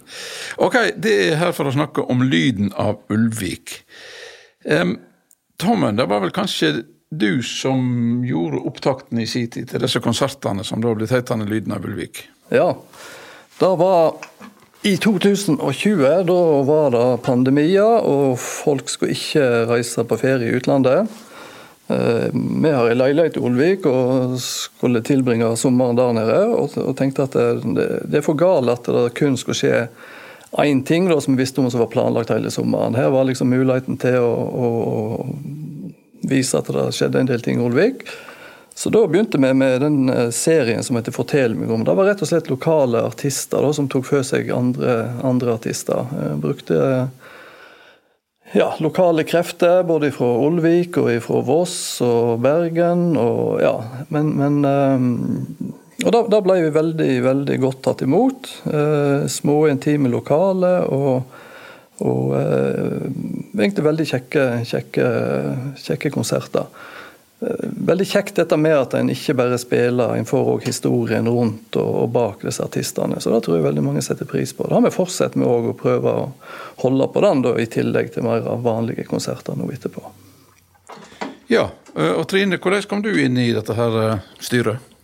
Ok, 0.63 0.75
det 0.95 1.11
er 1.27 1.33
her 1.41 1.49
for 1.53 1.67
å 1.67 1.73
snakke 1.75 2.01
om 2.09 2.21
lyden 2.25 2.69
av 2.79 3.01
Ulvik. 3.13 3.81
Um, 4.63 4.95
Tommen, 5.59 5.99
det 5.99 6.07
var 6.09 6.23
vel 6.23 6.31
kanskje 6.33 6.71
du 7.09 7.43
som 7.43 8.23
gjorde 8.25 8.63
opptakten 8.67 9.19
i 9.19 9.27
sin 9.27 9.47
tid 9.51 9.69
til 9.71 9.83
disse 9.83 10.01
konsertene 10.03 10.65
som 10.67 10.83
da 10.83 10.91
ble 10.95 11.07
hetende 11.07 11.47
Lyden 11.47 11.75
av 11.75 11.85
Ulvik? 11.87 12.25
Ja, 12.51 12.73
det 13.59 13.69
var 13.79 14.17
i 14.87 14.97
2020. 14.97 16.03
Da 16.27 16.41
var 16.67 16.91
det 16.95 17.05
pandemier, 17.25 18.03
og 18.03 18.37
folk 18.39 18.91
skulle 18.91 19.15
ikke 19.15 19.47
reise 19.71 20.05
på 20.07 20.19
ferie 20.19 20.51
i 20.51 20.59
utlandet. 20.59 21.07
Eh, 21.87 22.27
vi 22.33 22.71
har 22.71 22.89
en 22.89 22.99
leilighet 22.99 23.39
i 23.39 23.43
Olvik 23.47 23.87
og 23.87 24.37
skulle 24.43 25.03
tilbringe 25.07 25.49
sommeren 25.57 25.97
der 25.97 26.13
nede. 26.15 26.39
Og 26.51 26.95
tenkte 26.99 27.27
at 27.27 27.35
det, 27.63 27.89
det 28.11 28.21
er 28.21 28.25
for 28.25 28.39
galt 28.39 28.71
at 28.73 28.91
det 28.91 29.15
kun 29.17 29.39
skulle 29.39 29.59
skje 29.59 29.87
én 30.63 30.83
ting 30.87 31.09
da, 31.09 31.19
som 31.21 31.35
vi 31.35 31.43
visste 31.43 31.61
om 31.61 31.71
som 31.71 31.83
var 31.83 31.91
planlagt 31.91 32.31
hele 32.31 32.51
sommeren. 32.51 32.95
Her 32.95 33.09
var 33.11 33.27
liksom 33.27 33.51
muligheten 33.51 33.99
til 33.99 34.19
å, 34.23 34.31
å 34.47 34.67
vise 36.29 36.57
at 36.59 36.69
det 36.73 36.89
skjedde 36.95 37.23
en 37.23 37.29
del 37.29 37.43
ting 37.43 37.61
i 37.61 37.65
Olvik. 37.65 38.05
Så 38.77 38.89
da 38.89 39.07
begynte 39.07 39.37
vi 39.41 39.53
med 39.53 39.81
den 39.81 40.09
eh, 40.09 40.29
serien 40.29 40.83
som 40.83 40.99
heter 40.99 41.15
Fortell 41.15 41.55
meg 41.57 41.71
om. 41.73 41.81
Det 41.81 41.95
var 41.97 42.05
rett 42.11 42.19
og 42.21 42.29
slett 42.29 42.49
lokale 42.51 43.01
artister 43.07 43.65
da, 43.65 43.71
som 43.73 43.87
tok 43.89 44.05
for 44.05 44.27
seg 44.27 44.51
andre, 44.53 44.99
andre 45.25 45.55
artister. 45.57 46.05
Eh, 46.13 46.35
brukte 46.37 46.77
ja, 48.53 48.67
lokale 48.77 49.25
krefter, 49.25 49.81
både 49.81 50.11
fra 50.13 50.29
Olvik 50.45 50.99
og 51.01 51.09
fra 51.25 51.41
Voss 51.47 51.79
og 52.05 52.37
Bergen. 52.45 53.17
Og, 53.17 53.57
ja, 53.65 53.73
men, 54.13 54.29
men 54.37 54.61
eh, 54.69 56.05
og 56.05 56.13
da, 56.13 56.21
da, 56.29 56.43
ble 56.45 56.59
vi 56.67 56.71
veldig, 56.77 57.11
veldig 57.25 57.59
godt 57.63 57.81
tatt 57.87 58.05
imot. 58.05 58.51
små, 59.33 59.55
intime 59.71 60.13
lokale. 60.13 60.75
og 60.85 61.46
og 62.05 62.35
eh, 62.37 63.07
egentlig 63.57 63.85
veldig 63.85 64.05
kjekke, 64.05 64.45
kjekke, 64.69 65.07
kjekke, 65.81 66.11
konserter. 66.13 66.67
Eh, 67.41 67.63
veldig 67.89 68.05
kjekt 68.05 68.37
dette 68.37 68.57
med 68.61 68.75
at 68.77 68.93
en 68.99 69.09
ikke 69.13 69.33
bare 69.39 69.57
spiller, 69.61 70.13
en 70.13 70.29
får 70.29 70.51
òg 70.53 70.67
historien 70.69 71.29
rundt 71.29 71.79
og, 71.79 71.89
og, 72.03 72.11
bak 72.13 72.45
disse 72.45 72.61
artistene. 72.63 73.21
Så 73.23 73.33
det 73.33 73.41
tror 73.45 73.57
jeg 73.57 73.65
veldig 73.65 73.85
mange 73.85 74.05
setter 74.05 74.29
pris 74.29 74.53
på. 74.53 74.67
Det 74.67 74.77
har 74.77 74.85
vi 74.85 74.93
fortsatt 74.93 75.39
med 75.39 75.49
å 75.49 75.73
prøve 75.77 76.13
å 76.13 76.27
holde 76.83 77.09
på 77.13 77.25
den, 77.25 77.43
da, 77.47 77.55
i 77.57 77.69
tillegg 77.77 78.13
til 78.13 78.27
mer 78.29 78.45
vanlige 78.65 79.07
konserter 79.09 79.57
nå 79.57 79.69
etterpå. 79.73 80.05
Ja, 81.49 81.69
eh, 81.95 82.13
og 82.13 82.27
Trine, 82.29 82.61
hvordan 82.61 82.85
kom 82.85 83.01
du 83.01 83.13
inn 83.15 83.41
i 83.41 83.49
dette 83.57 83.73
her 83.73 84.21
styret? 84.43 84.96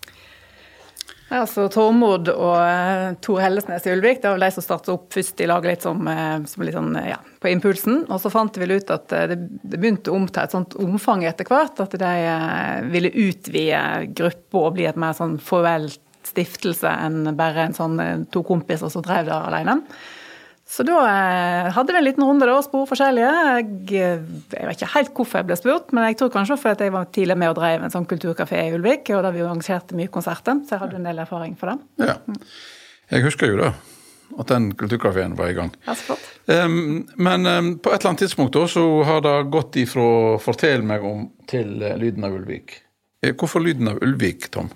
Altså, 1.34 1.65
Tormod 1.72 2.30
og 2.30 2.58
uh, 2.60 3.15
Tor 3.24 3.39
Hellesnes 3.41 3.88
i 3.88 3.93
Ulvik 3.96 4.22
det 4.22 4.30
var 4.30 4.38
vel 4.38 4.46
de 4.46 4.54
som 4.54 4.65
startet 4.65 4.91
opp 4.93 5.08
først 5.15 5.41
i 5.41 5.48
laget 5.50 5.72
litt 5.72 5.86
som, 5.86 6.06
uh, 6.06 6.38
som 6.50 6.65
litt 6.65 6.78
sånn, 6.78 6.91
uh, 6.93 7.08
ja, 7.10 7.17
på 7.41 7.50
impulsen. 7.50 8.04
Og 8.08 8.22
så 8.22 8.32
fant 8.34 8.60
vi 8.60 8.69
ut 8.69 8.93
at 8.93 9.08
det, 9.10 9.39
det, 9.63 9.80
begynte 9.80 10.13
å 10.13 10.19
omta 10.19 10.46
et 10.46 10.54
sånt 10.54 10.78
omfang 10.78 11.26
etter 11.26 11.50
hvert. 11.50 11.82
At 11.82 11.98
de 11.98 12.13
ville 12.93 13.13
utvide 13.26 13.84
gruppa 14.13 14.67
og 14.67 14.76
bli 14.78 14.88
et 14.89 15.00
mer 15.00 15.17
sånn 15.17 15.39
formelt 15.41 16.02
stiftelse 16.24 16.88
enn 16.88 17.34
bare 17.36 17.67
en 17.67 17.76
sånn 17.76 17.98
to 18.32 18.46
kompiser 18.48 18.91
som 18.93 19.04
drev 19.04 19.28
det 19.28 19.36
alene. 19.36 19.82
Så 20.74 20.82
da 20.88 20.98
eh, 21.06 21.68
hadde 21.76 21.94
vi 21.94 22.00
en 22.00 22.06
liten 22.08 22.26
runde 22.26 22.48
da, 22.50 22.56
og 22.58 22.66
spor 22.66 22.88
forskjellige. 22.90 23.30
Jeg, 23.30 23.66
eh, 23.94 24.22
jeg, 24.56 24.66
vet 24.66 24.80
ikke 24.80 24.94
helt 24.96 25.12
hvorfor 25.20 25.40
jeg 25.40 25.50
ble 25.52 25.58
spurt, 25.60 25.94
men 25.94 26.08
jeg 26.08 26.18
tror 26.18 26.32
kanskje 26.34 26.58
fordi 26.64 26.88
jeg 26.88 26.96
var 26.96 27.10
tidlig 27.14 27.38
med 27.38 27.54
og 27.54 27.60
drev 27.60 27.86
en 27.86 27.94
sånn 27.94 28.08
kulturkafé 28.10 28.64
i 28.66 28.74
Ulvik, 28.74 29.12
og 29.14 29.22
da 29.26 29.34
vi 29.36 29.44
arrangerte 29.46 29.98
mye 30.00 30.10
konserter, 30.14 30.64
så 30.66 30.76
jeg 30.76 30.84
hadde 30.88 30.98
en 30.98 31.10
del 31.12 31.22
erfaring 31.22 31.54
for 31.60 31.70
det. 31.70 32.08
Ja, 32.10 32.18
jeg 33.14 33.28
husker 33.28 33.54
jo 33.54 33.60
det. 33.62 33.74
At 34.40 34.50
den 34.50 34.72
kulturkafeen 34.74 35.36
var 35.38 35.52
i 35.52 35.58
gang. 35.60 35.70
Ja, 35.86 35.94
så 35.94 36.08
flott. 36.08 36.30
Um, 36.50 37.04
men 37.22 37.46
um, 37.46 37.68
på 37.78 37.92
et 37.94 38.00
eller 38.00 38.16
annet 38.16 38.24
tidspunkt 38.24 38.56
da, 38.58 38.64
så 38.66 38.88
har 39.06 39.22
det 39.22 39.36
gått 39.54 39.78
ifra 39.78 40.40
'fortell 40.42 40.82
meg 40.90 41.06
om' 41.06 41.28
til 41.46 41.84
uh, 41.84 41.94
'Lyden 42.02 42.26
av 42.26 42.34
Ulvik'. 42.40 42.80
Hvorfor 43.38 43.62
'Lyden 43.62 43.92
av 43.94 44.02
Ulvik', 44.02 44.50
Tom? 44.50 44.74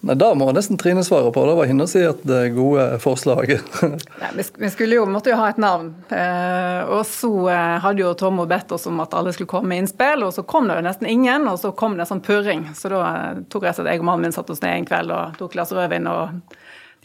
Nei, 0.00 0.14
Da 0.14 0.28
må 0.38 0.46
nesten 0.54 0.78
Trine 0.78 1.02
svare 1.04 1.32
på. 1.34 1.42
Det 1.46 1.54
var 1.58 1.66
hennes 1.66 1.90
si 1.90 2.04
at 2.06 2.20
det 2.26 2.36
er 2.38 2.52
gode 2.54 2.84
forslaget. 3.02 3.80
Nei, 4.22 4.44
vi 4.62 4.70
skulle 4.70 5.00
jo, 5.00 5.06
måtte 5.10 5.32
jo 5.32 5.38
ha 5.40 5.48
et 5.50 5.58
navn. 5.58 5.90
Eh, 6.14 6.82
og 6.86 7.02
så 7.08 7.32
eh, 7.50 7.78
hadde 7.82 8.04
jo 8.04 8.12
Tom 8.18 8.38
bedt 8.46 8.70
oss 8.76 8.86
om 8.86 9.02
at 9.02 9.16
alle 9.18 9.34
skulle 9.34 9.50
komme 9.50 9.72
med 9.72 9.82
innspill, 9.82 10.22
og 10.22 10.30
så 10.36 10.46
kom 10.46 10.70
det 10.70 10.78
jo 10.78 10.86
nesten 10.86 11.10
ingen. 11.10 11.48
Og 11.50 11.58
så 11.58 11.72
kom 11.74 11.98
det 11.98 12.06
en 12.06 12.12
sånn 12.12 12.22
purring. 12.22 12.68
Så 12.78 12.92
da 12.94 13.02
eh, 13.08 13.42
tok 13.50 13.66
jeg 13.66 13.74
at 13.74 13.90
jeg 13.90 14.04
og 14.04 14.06
mannen 14.06 14.28
min 14.28 14.36
satte 14.36 14.54
oss 14.54 14.62
ned 14.62 14.76
en 14.76 14.88
kveld 14.88 15.14
og 15.14 15.38
tok 15.40 15.56
glass 15.56 15.74
rødvin 15.74 16.06
og 16.12 16.54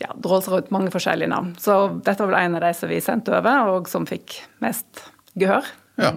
ja, 0.01 0.13
drålte 0.13 0.53
ut 0.53 0.69
mange 0.73 0.93
forskjellige 0.93 1.33
navn. 1.33 1.55
Så 1.61 1.79
dette 1.97 2.21
var 2.21 2.29
vel 2.29 2.41
en 2.43 2.59
av 2.59 2.67
de 2.67 2.73
som 2.77 2.93
vi 2.93 3.01
sendte 3.01 3.33
over, 3.33 3.73
og 3.73 3.89
som 3.89 4.05
fikk 4.09 4.37
mest 4.61 5.07
gehør. 5.33 5.65
Ja, 5.97 6.13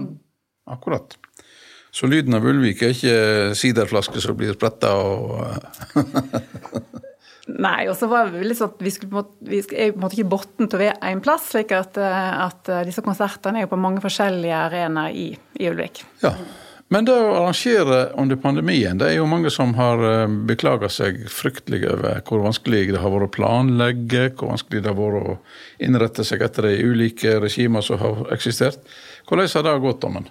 akkurat. 0.69 1.17
Så 1.97 2.09
lyden 2.11 2.37
av 2.37 2.45
Ulvik 2.45 2.83
er 2.85 2.93
ikke 2.93 3.57
siderflaske 3.57 4.21
som 4.21 4.37
blir 4.37 4.53
spretta 4.57 4.93
og 5.01 5.97
Nei, 7.47 7.87
og 7.87 7.95
så 7.95 8.09
var 8.11 8.33
det 8.33 8.43
litt 8.43 8.59
sånn 8.59 8.73
at 8.75 8.83
vi 8.83 8.91
skulle 8.91 9.23
vi 9.47 9.61
er 9.63 9.93
på 9.95 10.01
en 10.01 10.03
måte 10.03 10.19
ikke 10.19 10.33
bundet 10.35 10.67
til 10.67 10.77
å 10.77 10.83
være 10.83 11.13
én 11.13 11.23
plass, 11.25 11.47
slik 11.53 11.71
at, 11.73 11.97
at, 11.97 12.69
disse 12.85 13.05
konsertene 13.07 13.61
er 13.61 13.65
jo 13.65 13.71
på 13.71 13.79
mange 13.81 14.03
forskjellige 14.03 14.59
arenaer 14.67 15.15
i, 15.15 15.29
i 15.55 15.69
Ulvik. 15.71 16.03
Ja, 16.25 16.35
men 16.93 17.07
det 17.07 17.15
å 17.19 17.31
arrangere 17.35 18.01
under 18.19 18.39
pandemien, 18.39 18.99
det 18.99 19.09
er 19.11 19.17
jo 19.17 19.27
mange 19.27 19.51
som 19.51 19.73
har 19.75 20.03
eh, 20.07 20.37
beklaga 20.47 20.91
seg 20.93 21.25
fryktelig 21.33 21.81
over 21.91 22.21
hvor 22.29 22.45
vanskelig 22.45 22.93
det 22.93 23.01
har 23.03 23.11
vært 23.15 23.27
å 23.27 23.35
planlegge, 23.35 24.29
hvor 24.39 24.53
vanskelig 24.53 24.85
det 24.85 24.93
har 24.93 24.99
vært 24.99 25.33
å 25.33 25.39
innrette 25.83 26.27
seg 26.27 26.45
etter 26.47 26.69
de 26.69 26.77
ulike 26.87 27.41
regimer 27.43 27.83
som 27.83 27.99
har 28.03 28.27
eksistert. 28.37 28.83
Hvordan 29.27 29.51
har 29.51 29.67
det 29.67 29.79
gått, 29.83 30.03
Dommen? 30.05 30.31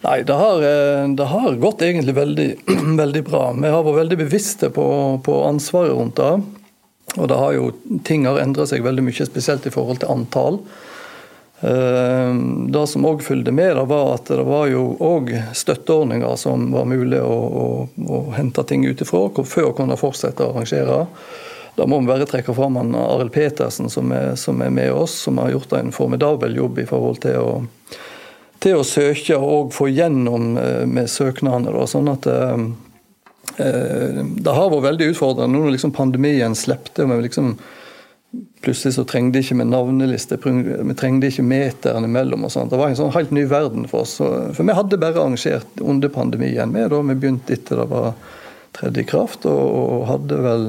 Nei, 0.00 0.22
det 0.22 0.32
har, 0.32 0.62
eh, 0.62 1.08
det 1.08 1.24
har, 1.24 1.54
gått 1.54 1.82
egentlig 1.82 2.14
veldig, 2.14 2.48
veldig, 2.98 3.24
bra. 3.24 3.52
Vi 3.52 3.68
har 3.68 3.82
vært 3.82 4.02
veldig 4.04 4.18
bevisste 4.20 4.70
på, 4.70 4.86
på, 5.24 5.40
ansvaret 5.48 5.94
rundt 5.94 6.20
det. 6.20 6.34
Og 7.18 7.26
det 7.28 7.38
har 7.40 7.56
jo, 7.56 7.72
ting 8.06 8.28
har 8.28 8.38
endret 8.38 8.70
seg 8.70 8.84
veldig 8.84 9.08
mye, 9.08 9.26
spesielt 9.26 9.66
i 9.66 9.72
forhold 9.74 10.02
til 10.04 10.12
antall. 10.12 10.60
Eh, 11.66 12.30
det 12.70 12.84
som 12.86 13.08
òg 13.10 13.24
fulgte 13.26 13.50
med, 13.50 13.74
det 13.74 13.88
var 13.90 14.14
at 14.14 14.30
det 14.30 14.46
var 14.46 14.68
jo 14.70 14.84
òg 15.02 15.34
støtteordninger 15.58 16.38
som 16.38 16.70
var 16.76 16.86
mulig 16.86 17.18
å, 17.18 17.34
å, 17.34 17.66
å 18.06 18.22
hente 18.38 18.62
ting 18.70 18.86
ut 18.86 19.02
ifra 19.02 19.26
før 19.42 19.72
å 19.72 19.76
kunne 19.80 19.98
fortsette 19.98 20.46
å 20.46 20.52
arrangere. 20.52 21.06
Da 21.78 21.86
må 21.90 21.98
vi 21.98 22.10
bare 22.10 22.26
trekke 22.26 22.54
fram 22.54 22.78
Arild 22.78 23.32
Petersen 23.34 23.90
som 23.90 24.14
er, 24.14 24.36
som 24.38 24.62
er 24.62 24.70
med 24.74 24.94
oss, 24.94 25.14
som 25.26 25.38
har 25.42 25.50
gjort 25.54 25.74
en 25.78 25.90
formidabel 25.94 26.54
jobb 26.58 26.78
i 26.82 26.86
forhold 26.86 27.20
til 27.26 27.42
å 27.42 27.50
til 28.62 28.78
å 28.78 28.86
søke 28.86 29.38
og 29.38 29.72
få 29.74 29.88
gjennom 29.92 30.52
med 30.54 31.08
med 31.08 31.74
Og 31.74 31.88
Sånn 31.88 32.10
at 32.10 32.26
eh, 32.26 32.62
eh, 33.62 34.22
det 34.22 34.54
har 34.54 34.70
vært 34.70 34.88
veldig 34.90 35.10
utfordrende. 35.12 35.54
Nå 35.54 35.64
når 35.64 35.76
liksom 35.76 35.94
pandemien 35.94 36.54
slepte, 36.58 37.04
og 37.04 37.16
vi 37.16 37.28
liksom 37.28 37.58
Plutselig 38.60 38.92
så 38.92 39.06
trengte 39.08 39.40
ikke 39.40 39.54
vi 39.56 39.64
navneliste, 39.64 40.36
vi 40.36 40.94
trengte 40.98 41.30
ikke 41.30 41.46
meteren 41.48 42.04
imellom. 42.04 42.42
og 42.44 42.50
sånt. 42.52 42.68
Det 42.68 42.76
var 42.76 42.90
en 42.90 42.98
sånn 42.98 43.14
helt 43.14 43.30
ny 43.32 43.46
verden 43.48 43.86
for 43.88 44.04
oss. 44.04 44.18
For 44.18 44.66
vi 44.68 44.74
hadde 44.76 44.98
bare 45.00 45.22
arrangert 45.22 45.80
under 45.80 46.12
pandemien. 46.12 46.74
Vi, 46.74 46.82
da, 46.92 46.98
vi 47.08 47.16
begynte 47.16 47.54
etter 47.56 47.80
det 47.80 47.86
var 47.88 48.10
tredje 48.76 49.06
kraft, 49.08 49.46
og 49.48 50.04
hadde 50.10 50.42
vel 50.44 50.66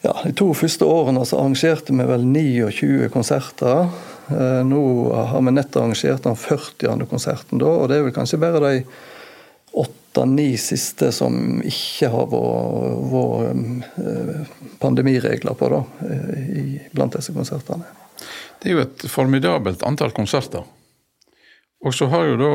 ja, 0.00 0.14
De 0.24 0.32
to 0.32 0.46
første 0.56 0.86
årene 0.88 1.26
så 1.28 1.42
arrangerte 1.42 1.92
vi 1.92 2.08
vel 2.08 2.24
29 2.24 3.10
konserter. 3.12 3.90
Eh, 4.30 4.64
nå 4.66 4.82
har 5.12 5.42
vi 5.42 5.54
nett 5.54 5.76
arrangert 5.76 6.22
den 6.22 6.36
40. 6.36 7.06
konserten, 7.10 7.58
da, 7.58 7.70
og 7.70 7.88
det 7.90 7.98
er 7.98 8.06
vel 8.06 8.14
kanskje 8.14 8.40
bare 8.42 8.60
de 8.64 8.84
åtte-ni 9.80 10.52
siste 10.58 11.12
som 11.14 11.60
ikke 11.62 12.10
har 12.10 12.26
vært 12.32 13.86
pandemiregler 14.82 15.54
på, 15.54 15.70
da, 15.70 15.82
blant 16.90 17.14
disse 17.14 17.34
konsertene. 17.36 17.86
Det 18.60 18.68
er 18.68 18.76
jo 18.76 18.82
et 18.84 19.06
formidabelt 19.08 19.82
antall 19.86 20.12
konserter. 20.12 20.66
Og 21.80 21.94
så 21.94 22.10
har 22.12 22.26
jo 22.28 22.36
da 22.40 22.52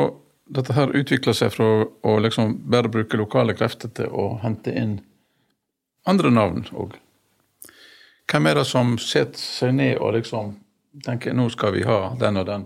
dette 0.59 0.75
her 0.77 0.93
utvikla 0.93 1.33
seg 1.33 1.53
fra 1.55 1.69
å 1.85 2.17
liksom 2.21 2.59
bare 2.69 2.91
bruke 2.93 3.17
lokale 3.17 3.55
krefter 3.57 3.89
til 3.97 4.11
å 4.13 4.35
hente 4.43 4.73
inn 4.75 4.99
andre 6.05 6.29
navn 6.29 6.67
òg. 6.77 6.93
Hvem 8.29 8.49
er 8.49 8.59
det 8.59 8.67
som 8.69 8.95
setter 9.01 9.41
seg 9.41 9.73
ned 9.77 9.97
og 9.97 10.13
liksom 10.17 10.53
tenker 11.03 11.35
nå 11.35 11.49
skal 11.53 11.75
vi 11.75 11.83
ha 11.87 11.99
den 12.19 12.39
og 12.41 12.47
den? 12.47 12.65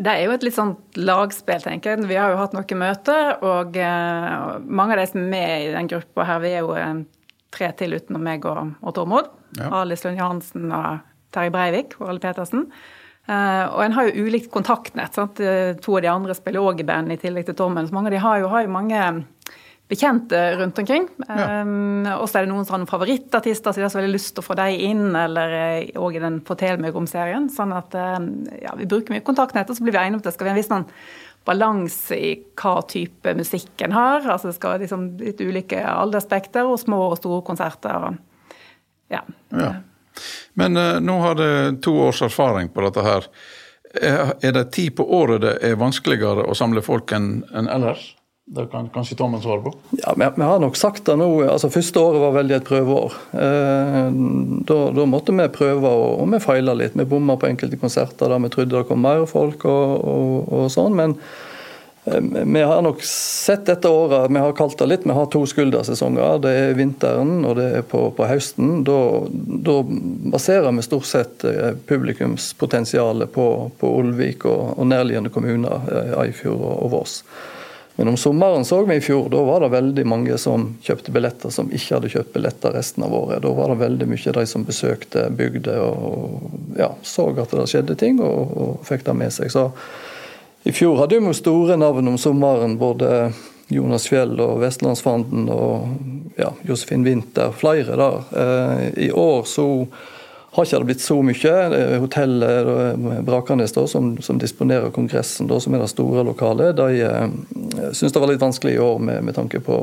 Det 0.00 0.12
er 0.12 0.24
jo 0.24 0.32
et 0.32 0.44
litt 0.46 0.56
sånn 0.56 0.72
lagspill, 0.96 1.60
tenker 1.60 1.92
jeg. 1.92 2.08
Vi 2.08 2.16
har 2.16 2.32
jo 2.32 2.38
hatt 2.40 2.54
noen 2.56 2.78
møter, 2.80 3.34
og 3.44 3.74
uh, 3.76 4.56
mange 4.64 4.96
av 4.96 5.02
de 5.02 5.08
som 5.10 5.20
er 5.20 5.32
med 5.34 5.64
i 5.66 5.74
den 5.74 5.90
gruppa 5.92 6.24
her, 6.24 6.40
vi 6.40 6.54
er 6.54 6.64
jo 6.64 6.72
uh, 6.72 7.02
tre 7.52 7.68
til 7.76 7.98
utenom 7.98 8.24
meg 8.24 8.46
og, 8.48 8.72
og 8.80 8.96
Tormod. 8.96 9.28
Ja. 9.58 9.68
Alice 9.82 10.06
Lund 10.06 10.20
Johansen 10.20 10.72
og 10.72 11.02
Terje 11.34 11.52
Breivik 11.52 11.98
og 11.98 12.14
alle 12.14 12.22
Petersen. 12.22 12.64
Uh, 13.28 13.66
og 13.74 13.82
en 13.84 13.98
har 13.98 14.08
jo 14.08 14.24
ulikt 14.24 14.48
kontaktnett. 14.54 15.18
Sant? 15.18 15.42
To 15.84 15.98
av 15.98 16.06
de 16.06 16.12
andre 16.14 16.38
spiller 16.38 16.64
òg 16.64 16.80
i 16.80 16.88
band 16.88 17.12
i 17.12 17.20
tillegg 17.20 17.50
til 17.50 17.58
Tormod. 17.60 17.90
Så 17.90 17.98
mange 17.98 18.08
av 18.08 18.16
de 18.16 18.24
har 18.24 18.40
jo, 18.40 18.48
har 18.54 18.64
jo 18.64 18.72
mange 18.72 19.04
bekjente 19.90 20.38
rundt 20.56 20.78
omkring. 20.78 21.08
Ja. 21.26 21.62
Um, 21.62 22.06
og 22.06 22.28
så 22.30 22.38
er 22.38 22.46
det 22.46 22.52
noen 22.52 22.66
som 22.66 22.78
noen 22.78 22.90
favorittartister, 22.90 23.72
så 23.72 23.80
de 23.80 23.84
har 23.84 23.92
så 23.92 23.98
veldig 23.98 24.14
lyst 24.14 24.32
til 24.36 24.44
å 24.44 24.46
få 24.46 24.56
dem 24.58 24.84
inn, 24.86 25.08
eller 25.18 25.54
òg 25.98 26.18
i 26.18 26.22
den 26.22 26.38
Fortell 26.46 26.78
meg 26.82 26.96
om-serien. 26.96 27.48
Sånn 27.52 27.74
at 27.76 27.96
um, 27.98 28.30
ja, 28.62 28.76
vi 28.78 28.88
bruker 28.90 29.16
mye 29.16 29.26
kontaktnett, 29.26 29.70
og 29.70 29.78
så 29.78 29.86
blir 29.86 29.96
vi 29.96 30.02
enige 30.02 30.20
om 30.20 30.22
at 30.22 30.30
det 30.30 30.34
skal 30.36 30.48
være 30.48 30.54
en 30.56 30.60
viss 30.60 30.70
sånn 30.70 30.86
balanse 31.48 32.18
i 32.20 32.34
hva 32.60 32.74
type 32.86 33.34
musikk 33.34 33.82
en 33.86 33.96
har. 33.96 34.22
Altså 34.22 34.50
det 34.50 34.58
skal 34.58 34.76
være 34.76 34.84
liksom 34.84 35.06
litt 35.22 35.42
ulike 35.42 35.82
alderspekter, 35.90 36.70
og 36.70 36.78
små 36.82 37.02
og 37.08 37.18
store 37.18 37.42
konserter. 37.46 38.06
Og, 38.10 38.54
ja. 39.10 39.24
ja. 39.56 39.72
Men 40.60 40.78
uh, 40.78 41.00
nå 41.02 41.18
har 41.24 41.40
det 41.40 41.50
to 41.82 41.96
års 42.06 42.22
erfaring 42.28 42.70
på 42.70 42.86
dette 42.86 43.06
her. 43.06 43.26
Er 43.90 44.52
det 44.54 44.68
tid 44.70 44.94
på 45.00 45.02
året 45.18 45.42
det 45.42 45.56
er 45.66 45.72
vanskeligere 45.74 46.44
å 46.46 46.54
samle 46.54 46.78
folk 46.78 47.10
enn 47.16 47.40
en 47.50 47.66
ellers? 47.66 48.12
Det 48.52 48.66
kan 48.66 48.88
kanskje 48.88 49.14
Tommen 49.16 49.42
svare 49.42 49.62
på? 49.62 49.72
Ja, 49.90 50.14
vi, 50.16 50.42
har 50.42 50.58
nok 50.58 50.76
sagt 50.76 51.04
det 51.06 51.14
nå. 51.20 51.26
altså 51.46 51.68
Første 51.70 52.00
året 52.02 52.18
var 52.18 52.32
veldig 52.34 52.56
et 52.56 52.64
prøveår. 52.66 53.12
Eh, 53.38 53.98
da, 54.66 54.78
da, 54.96 55.04
måtte 55.06 55.34
vi 55.38 55.44
prøve, 55.54 55.86
og, 55.86 56.24
vi 56.32 56.40
feila 56.42 56.74
litt. 56.74 56.96
Vi 56.98 57.06
bomma 57.06 57.36
på 57.38 57.46
enkelte 57.46 57.78
konserter 57.78 58.26
der 58.32 58.42
vi 58.42 58.50
trodde 58.50 58.74
det 58.74 58.88
kom 58.88 59.04
mer 59.06 59.22
folk 59.30 59.62
og, 59.70 59.92
og, 60.02 60.50
og 60.50 60.64
sånn. 60.74 60.96
Men 60.98 61.14
eh, 62.10 62.18
vi 62.42 62.64
har 62.72 62.82
nok 62.82 63.04
sett 63.06 63.70
dette 63.70 63.86
året, 63.86 64.26
vi 64.34 64.42
har 64.42 64.58
kalt 64.58 64.74
det 64.82 64.90
litt, 64.90 65.06
vi 65.06 65.14
har 65.20 65.30
to 65.30 65.44
skuldersesonger. 65.46 66.42
Det 66.42 66.56
er 66.64 66.76
vinteren 66.80 67.46
og 67.46 67.54
det 67.60 67.68
er 67.84 67.86
på, 67.86 68.02
på 68.18 68.28
høsten. 68.32 68.82
Da, 68.82 68.98
da, 69.70 69.78
baserer 70.34 70.74
vi 70.74 70.88
stort 70.88 71.06
sett 71.12 71.46
eh, 71.46 71.78
publikumspotensialet 71.86 73.30
på, 73.38 73.46
på 73.78 73.94
Olvik 74.02 74.50
og, 74.50 74.74
og 74.74 74.90
nærliggende 74.90 75.30
kommuner, 75.38 75.86
Eifjord 76.26 76.58
og, 76.58 76.76
og 76.88 76.94
Voss. 76.98 77.18
Men 78.00 78.08
om 78.08 78.16
sommeren 78.16 78.64
så 78.64 78.78
vi 78.88 78.94
i 78.96 79.00
fjor, 79.04 79.26
da 79.28 79.42
var 79.44 79.60
det 79.60 79.68
veldig 79.74 80.06
mange 80.08 80.38
som 80.40 80.62
kjøpte 80.80 81.12
billetter 81.12 81.52
som 81.52 81.66
ikke 81.68 81.98
hadde 81.98 82.08
kjøpt 82.14 82.30
billetter 82.32 82.72
resten 82.72 83.04
av 83.04 83.12
året. 83.12 83.42
Da 83.44 83.50
var 83.52 83.68
det 83.68 83.82
veldig 83.82 84.06
mye 84.08 84.32
de 84.38 84.44
som 84.48 84.64
besøkte 84.64 85.26
bygder 85.36 85.82
og 85.84 86.78
ja, 86.80 86.94
så 87.04 87.26
at 87.34 87.52
det 87.52 87.66
skjedde 87.68 87.98
ting, 88.00 88.22
og, 88.24 88.54
og 88.56 88.86
fikk 88.88 89.04
det 89.04 89.16
med 89.20 89.34
seg. 89.36 89.52
Så 89.52 89.66
i 90.64 90.72
fjor 90.72 90.96
hadde 91.02 91.20
vi 91.20 91.34
store 91.36 91.76
navn 91.76 92.08
om 92.08 92.16
sommeren. 92.16 92.78
både 92.80 93.34
Jonas 93.68 94.08
Fjell 94.08 94.32
og 94.40 94.62
Vestlandsfanden 94.64 95.50
og 95.52 96.40
ja, 96.40 96.54
Josefin 96.66 97.04
Winther, 97.04 97.52
flere 97.52 98.00
der. 98.00 98.24
Eh, 98.32 99.04
I 99.10 99.10
år 99.12 99.44
så 99.44 99.66
har 100.50 100.66
ikke 100.66 100.80
det 100.82 100.88
blitt 100.88 101.04
så 101.04 101.20
mye. 101.22 101.52
Hotellet 102.02 103.22
Brakanes, 103.26 103.72
da, 103.76 103.86
som, 103.86 104.16
som, 104.22 104.38
disponerer 104.42 104.90
Kongressen, 104.90 105.46
da, 105.46 105.60
som 105.62 105.74
er 105.74 105.84
det 105.84 105.92
store 105.92 106.24
lokalet, 106.26 106.74
de 106.80 107.04
eh, 107.06 107.28
syns 107.92 108.12
det 108.12 108.20
var 108.20 108.30
litt 108.30 108.42
vanskelig 108.42 108.74
i 108.74 108.82
år 108.82 108.98
med, 108.98 109.24
med 109.24 109.36
tanke 109.36 109.60
på 109.64 109.78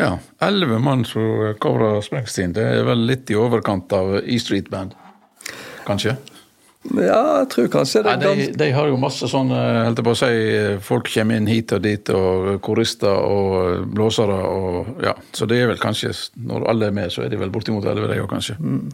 Ja, 0.00 0.18
elleve 0.40 0.78
mann 0.80 1.04
som 1.04 1.54
covra 1.60 1.94
Springsteen. 2.02 2.54
Det 2.56 2.64
er 2.64 2.84
vel 2.86 3.04
litt 3.08 3.30
i 3.30 3.36
overkant 3.36 3.92
av 3.92 4.18
E 4.22 4.38
Street 4.40 4.70
Band, 4.72 4.94
kanskje? 5.86 6.16
Ja, 6.82 7.42
jeg 7.42 7.48
tror 7.52 7.68
kanskje 7.70 8.00
det. 8.02 8.14
Nei, 8.18 8.30
de, 8.40 8.46
de, 8.58 8.70
har 8.74 8.88
jo 8.90 8.96
masse 8.98 9.28
sånn, 9.30 9.52
holdt 9.52 10.00
jeg 10.00 10.06
på 10.06 10.14
å 10.16 10.18
si, 10.18 10.32
folk 10.82 11.10
kommer 11.12 11.38
inn 11.38 11.46
hit 11.46 11.74
og 11.76 11.84
dit, 11.84 12.10
og 12.10 12.56
korister 12.64 13.12
og 13.12 13.84
blåsere 13.92 14.38
og 14.48 15.04
ja. 15.04 15.14
Så 15.30 15.46
det 15.46 15.60
er 15.62 15.70
vel 15.70 15.82
kanskje, 15.82 16.10
når 16.42 16.66
alle 16.72 16.90
er 16.90 16.96
med, 16.96 17.12
så 17.14 17.22
er 17.22 17.30
de 17.30 17.38
vel 17.38 17.54
bortimot 17.54 17.86
elleve, 17.86 18.10
de 18.10 18.18
òg, 18.24 18.28
kanskje. 18.32 18.58
Mm. 18.58 18.90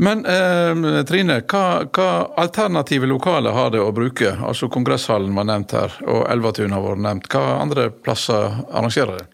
Men 0.00 0.24
eh, 0.24 1.02
Trine, 1.04 1.42
hva, 1.44 1.64
hva, 1.92 2.08
alternative 2.40 3.10
lokaler 3.10 3.52
har 3.52 3.74
det 3.74 3.82
å 3.82 3.92
bruke? 3.92 4.32
Altså 4.40 4.70
Kongresshallen 4.72 5.34
var 5.36 5.50
nevnt 5.50 5.76
her, 5.76 5.98
og 6.08 6.24
Elvatun 6.32 6.72
har 6.72 6.86
vært 6.86 7.04
nevnt. 7.04 7.28
Hva 7.32 7.58
andre 7.58 7.90
plasser 7.92 8.62
arrangerer 8.70 9.20
det? 9.20 9.28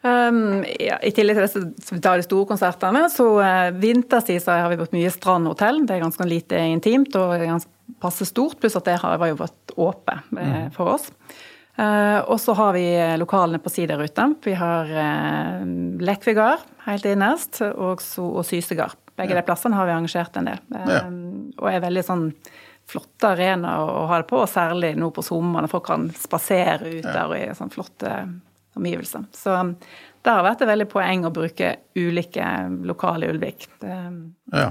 Um, 0.00 0.62
ja, 0.80 0.96
I 1.04 1.12
tillegg 1.12 1.36
til 1.36 1.44
disse, 1.44 1.98
de 2.00 2.24
store 2.24 2.48
konsertene, 2.48 3.02
så 3.12 3.26
uh, 3.36 3.68
vinterstid 3.76 4.40
så 4.40 4.56
har 4.62 4.72
vi 4.72 4.78
brukt 4.80 4.96
mye 4.96 5.12
Strandhotell. 5.12 5.82
Det 5.84 5.98
er 5.98 6.06
ganske 6.06 6.26
lite 6.28 6.62
intimt 6.72 7.16
og 7.20 7.36
ganske 7.42 7.98
passe 8.00 8.24
stort, 8.28 8.56
pluss 8.62 8.78
at 8.80 8.88
det 8.88 8.96
har, 9.02 9.18
var 9.20 9.28
jo 9.28 9.36
vært 9.42 9.74
åpent 9.76 10.32
uh, 10.32 10.40
mm. 10.40 10.72
for 10.76 10.94
oss. 10.96 11.10
Uh, 11.76 12.20
og 12.32 12.40
så 12.40 12.56
har 12.56 12.74
vi 12.76 12.86
lokalene 13.20 13.60
på 13.60 13.72
siderute. 13.72 14.26
Vi 14.44 14.56
har 14.56 14.88
uh, 14.88 15.68
Lekvegard 16.00 16.64
helt 16.88 17.12
innerst, 17.12 17.60
og, 17.68 18.00
så, 18.00 18.24
og 18.24 18.48
Sysegard. 18.48 18.96
Begge 19.20 19.36
ja. 19.36 19.42
de 19.42 19.46
plassene 19.52 19.76
har 19.76 19.84
vi 19.84 19.98
arrangert 19.98 20.36
en 20.40 20.48
del. 20.48 20.60
Ja. 20.72 21.04
og 21.60 21.66
er 21.68 21.82
veldig 21.84 22.04
sånn 22.06 22.28
flotte 22.90 23.34
arenaer 23.34 23.84
å 23.84 24.06
ha 24.08 24.22
det 24.22 24.32
på, 24.32 24.40
og 24.40 24.48
særlig 24.48 24.94
nå 24.98 25.12
på 25.12 25.22
sommeren. 25.22 25.68
Folk 25.70 25.90
kan 25.92 26.08
spasere 26.16 26.88
ut 26.88 27.04
der 27.04 27.26
og 27.26 27.36
i 27.36 27.50
sånn 27.54 27.72
flotte 27.72 28.14
omgivelser. 28.78 29.26
Så 29.34 29.56
det 30.20 30.34
har 30.34 30.44
vært 30.44 30.62
et 30.64 30.70
veldig 30.70 30.88
poeng 30.90 31.26
å 31.26 31.32
bruke 31.34 31.74
ulike 31.98 32.46
lokale 32.86 33.30
Ulvik. 33.32 33.66
Ja. 34.52 34.70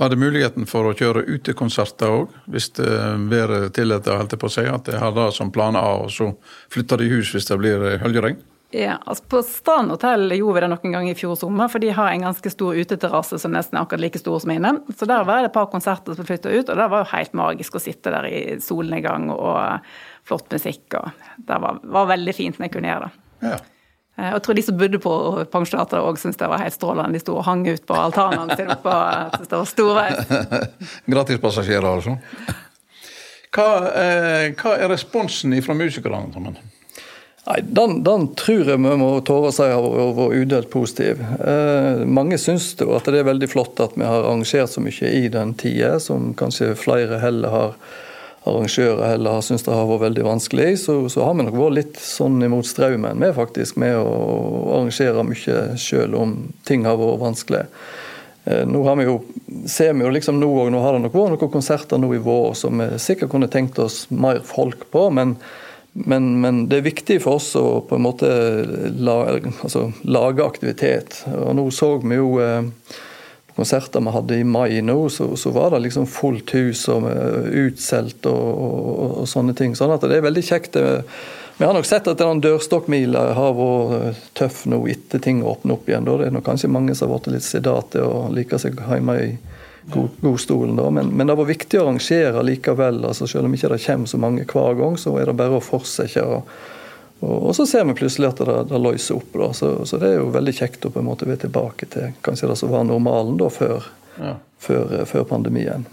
Har 0.00 0.08
det 0.08 0.16
muligheten 0.20 0.64
for 0.68 0.88
å 0.88 0.94
kjøre 0.96 1.26
utekonserter 1.28 2.12
òg, 2.22 2.36
hvis 2.48 2.70
det 2.78 2.88
været 3.28 3.74
tillater, 3.76 4.16
holdt 4.16 4.32
jeg 4.32 4.40
på 4.40 4.48
å 4.48 4.54
si, 4.54 4.64
at 4.64 4.86
de 4.88 5.00
har 5.00 5.12
det 5.16 5.26
som 5.36 5.50
plan 5.52 5.76
A, 5.76 5.86
og 6.04 6.12
så 6.14 6.30
flytter 6.72 7.02
de 7.02 7.10
hus 7.12 7.34
hvis 7.34 7.50
det 7.50 7.58
blir 7.60 7.84
høljregn? 8.00 8.40
Ja, 8.70 8.98
altså 9.02 9.24
På 9.24 9.40
Strand 9.42 9.90
hotell 9.90 10.30
gjorde 10.36 10.54
vi 10.54 10.62
det 10.62 10.68
noen 10.70 10.92
ganger 10.94 11.10
i 11.10 11.18
fjor 11.18 11.34
sommer, 11.38 11.70
for 11.72 11.82
de 11.82 11.90
har 11.94 12.12
en 12.12 12.28
ganske 12.28 12.52
stor 12.52 12.76
uteterrasse 12.78 13.40
som 13.42 13.50
nesten 13.54 13.78
er 13.78 13.82
akkurat 13.82 14.04
like 14.04 14.20
stor 14.22 14.38
som 14.42 14.52
inne. 14.54 14.76
Så 14.94 15.08
der 15.10 15.26
var 15.26 15.42
det 15.42 15.50
et 15.50 15.56
par 15.56 15.66
konserter 15.72 16.14
som 16.14 16.28
flytta 16.28 16.52
ut, 16.52 16.70
og 16.70 16.78
det 16.78 16.86
var 16.92 17.02
jo 17.02 17.10
helt 17.10 17.34
magisk 17.40 17.74
å 17.74 17.82
sitte 17.82 18.14
der 18.14 18.28
i 18.30 18.44
solnedgang 18.62 19.26
og 19.34 19.90
flott 20.28 20.46
musikk. 20.54 20.86
og 21.00 21.10
Det 21.48 21.58
var, 21.66 21.82
var 21.82 22.08
veldig 22.14 22.36
fint 22.36 22.60
når 22.60 22.68
jeg 22.68 22.76
kunne 22.76 22.94
gjøre 22.94 23.10
det. 23.10 23.26
Ja. 23.50 23.58
Eh, 24.20 24.28
og 24.28 24.38
jeg 24.38 24.46
tror 24.46 24.58
de 24.58 24.66
som 24.68 24.80
bodde 24.80 25.02
på 25.02 25.12
pensjonatet 25.52 25.98
òg 25.98 26.18
syntes 26.20 26.40
det 26.40 26.50
var 26.52 26.62
helt 26.62 26.76
strålende. 26.76 27.18
De 27.18 27.22
sto 27.22 27.36
og 27.40 27.46
hang 27.46 27.66
ut 27.68 27.86
på 27.86 27.98
altanene 27.98 28.58
sine 28.58 28.76
oppe 28.78 28.96
og 28.96 29.36
syntes 29.36 29.52
det 29.52 29.62
var 29.62 29.70
storveis. 29.74 30.34
Gratispassasjerer, 31.14 31.90
altså. 31.90 32.18
Hva, 33.50 33.70
eh, 33.98 34.52
hva, 34.54 34.76
er 34.78 34.92
responsen 34.92 35.56
fra 35.64 35.74
musikerne? 35.74 36.54
Nei, 37.46 37.56
den, 37.64 38.02
den, 38.04 38.26
tror 38.36 38.68
jeg 38.68 38.78
vi 38.84 38.96
må 39.00 39.08
tåre 39.24 39.48
å 39.48 39.54
si 39.54 39.64
har 39.64 39.80
vært 39.80 40.36
udelt 40.42 40.68
positiv. 40.72 41.22
Eh, 41.40 42.02
mange 42.04 42.36
syns 42.38 42.74
jo 42.76 42.92
at 42.98 43.08
det 43.08 43.22
er 43.22 43.30
veldig 43.30 43.48
flott 43.48 43.80
at 43.80 43.96
vi 43.96 44.04
har 44.04 44.26
arrangert 44.26 44.70
så 44.70 44.84
mye 44.84 45.14
i 45.16 45.24
den 45.32 45.56
tida, 45.58 45.96
som 46.04 46.34
kanskje 46.36 46.74
flere 46.78 47.18
heller 47.22 47.54
har 47.56 47.74
arrangører 48.48 49.04
heller 49.04 49.36
har 49.36 49.44
syntes 49.44 49.66
det 49.66 49.74
har 49.76 49.88
vært 49.88 50.06
veldig 50.06 50.22
vanskelig, 50.24 50.68
så, 50.80 50.94
så, 51.12 51.24
har 51.26 51.34
vi 51.36 51.44
nok 51.44 51.58
vært 51.58 51.76
litt 51.76 51.98
sånn 52.00 52.38
imot 52.44 52.68
strømmen 52.68 53.18
med 53.20 53.34
faktisk 53.36 53.76
med 53.80 53.98
å 54.00 54.12
arrangere 54.76 55.24
mye 55.28 55.58
selv 55.80 56.16
om 56.16 56.36
ting 56.68 56.86
har 56.88 56.96
vært 57.00 57.20
vanskelig. 57.20 57.64
Eh, 58.48 58.62
nå 58.68 58.84
har 58.86 58.96
vi 58.96 59.08
jo, 59.08 59.18
ser 59.68 59.92
vi 59.92 60.06
jo 60.06 60.12
liksom 60.14 60.40
nå 60.40 60.48
og 60.62 60.70
nå 60.72 60.80
har 60.84 60.96
det 60.96 61.04
nok 61.04 61.18
vært 61.18 61.34
noen 61.36 61.52
konserter 61.52 62.00
nå 62.00 62.14
i 62.16 62.22
vår 62.24 62.54
som 62.62 62.80
vi 62.80 62.88
sikkert 63.02 63.32
kunne 63.34 63.50
tenkt 63.52 63.80
oss 63.82 64.06
mer 64.08 64.40
folk 64.46 64.88
på, 64.92 65.08
men, 65.16 65.36
men, 65.92 66.32
men 66.40 66.64
det 66.70 66.80
er 66.80 66.86
viktig 66.86 67.18
for 67.24 67.40
oss 67.40 67.52
å 67.58 67.82
på 67.86 67.98
en 67.98 68.04
måte 68.04 68.28
la, 68.94 69.16
altså, 69.50 69.88
lage 70.06 70.44
aktivitet. 70.46 71.24
Og 71.34 71.54
nå 71.58 71.66
så 71.74 71.96
vi 72.02 72.18
jo 72.20 72.36
på 73.50 73.56
konserter 73.56 74.00
vi 74.00 74.14
hadde 74.14 74.38
i 74.38 74.46
mai 74.46 74.80
nå, 74.86 75.08
så, 75.10 75.32
så 75.36 75.50
var 75.50 75.74
det 75.74 75.82
liksom 75.88 76.06
fullt 76.06 76.54
hus 76.54 76.86
og 76.88 77.08
utsolgt 77.10 78.28
og, 78.30 78.46
og, 78.54 79.04
og, 79.10 79.28
sånne 79.28 79.56
ting. 79.58 79.74
Sånn 79.76 79.92
at 79.92 80.06
det 80.06 80.20
er 80.20 80.26
veldig 80.28 80.44
kjekt. 80.46 80.78
Vi 81.58 81.66
har 81.66 81.74
nok 81.76 81.88
sett 81.88 82.08
at 82.08 82.22
den 82.22 82.40
dørstokkmila 82.40 83.26
har 83.36 83.56
vært 83.58 84.22
tøff 84.38 84.62
nå 84.70 84.80
etter 84.88 85.20
ting 85.20 85.42
åpner 85.44 85.76
opp 85.76 85.90
igjen. 85.90 86.06
Da. 86.06 86.16
Det 86.22 86.30
er 86.30 86.36
nok 86.38 86.46
kanskje 86.46 86.72
mange 86.72 86.94
som 86.96 87.10
har 87.10 87.18
blitt 87.18 87.34
litt 87.40 87.48
sedate 87.48 88.04
og 88.06 88.30
liker 88.38 88.62
seg 88.62 88.78
hjemme 88.80 89.18
i 89.26 89.32
godstolen. 90.20 90.76
Da. 90.76 90.90
Men, 90.90 91.08
men, 91.08 91.26
det 91.26 91.36
var 91.38 91.48
viktig 91.48 91.80
å 91.80 91.86
arrangere 91.86 92.42
likevel. 92.46 93.04
altså 93.04 93.28
Selv 93.28 93.48
om 93.48 93.54
ikke 93.54 93.72
det 93.72 93.80
kommer 93.84 94.10
så 94.10 94.20
mange 94.20 94.46
hver 94.48 94.76
gang, 94.78 94.98
så 94.98 95.14
er 95.20 95.30
det 95.30 95.38
bare 95.38 95.58
å 95.58 95.64
fortsette. 95.64 96.24
Og, 96.24 96.50
og, 97.20 97.50
så 97.56 97.66
ser 97.68 97.86
vi 97.88 97.96
plutselig 97.98 98.30
at 98.30 98.42
det, 98.46 98.58
det 98.72 98.82
løser 98.82 99.20
opp. 99.20 99.32
Da. 99.36 99.52
Så, 99.56 99.72
så, 99.88 100.00
det 100.00 100.12
er 100.12 100.20
jo 100.20 100.32
veldig 100.34 100.56
kjekt 100.56 100.86
å 100.86 100.92
på 100.94 101.02
en 101.02 101.08
måte 101.10 101.28
være 101.28 101.44
tilbake 101.46 101.90
til 101.92 102.14
kanskje 102.26 102.52
det 102.52 102.58
som 102.60 102.72
var 102.72 102.86
normalen 102.88 103.40
da 103.40 103.50
før, 103.52 103.90
ja. 104.18 104.36
før, 104.58 105.00
før, 105.10 105.26
pandemien. 105.30 105.86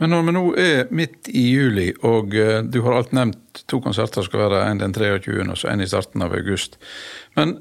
Men 0.00 0.14
når 0.14 0.22
vi 0.24 0.32
nå 0.32 0.44
er 0.56 0.92
midt 0.96 1.28
i 1.28 1.42
juli, 1.50 1.90
og 2.08 2.32
uh, 2.32 2.60
du 2.64 2.80
har 2.86 2.96
alt 2.96 3.10
nevnt 3.12 3.64
to 3.68 3.82
konserter 3.84 4.24
skal 4.24 4.46
være 4.46 4.62
en 4.70 4.80
den 4.80 4.94
23. 4.96 5.42
og 5.44 5.66
en 5.68 5.84
i 5.84 5.88
starten 5.88 6.24
av 6.24 6.32
august. 6.38 6.80
Men 7.36 7.58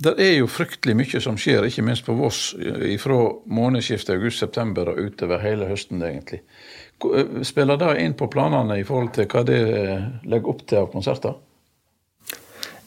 det 0.00 0.14
er 0.16 0.36
jo 0.38 0.48
fryktelig 0.48 0.94
mye 0.96 1.20
som 1.20 1.36
skjer, 1.40 1.66
ikke 1.68 1.84
minst 1.84 2.06
på 2.06 2.14
Voss, 2.16 2.54
fra 3.02 3.18
månedsskiftet 3.52 4.14
august-september 4.16 4.88
og 4.92 5.00
utover 5.10 5.42
hele 5.44 5.68
høsten, 5.68 6.00
egentlig. 6.00 6.40
Eh, 7.04 7.42
spiller 7.42 7.76
det 7.80 7.98
inn 8.00 8.16
på 8.16 8.28
planene 8.32 8.80
i 8.80 8.84
forhold 8.86 9.12
til 9.16 9.28
hva 9.30 9.44
det 9.44 9.60
eh, 9.60 10.08
legger 10.28 10.52
opp 10.52 10.66
til 10.68 10.82
av 10.82 10.90
konserter? 10.92 11.36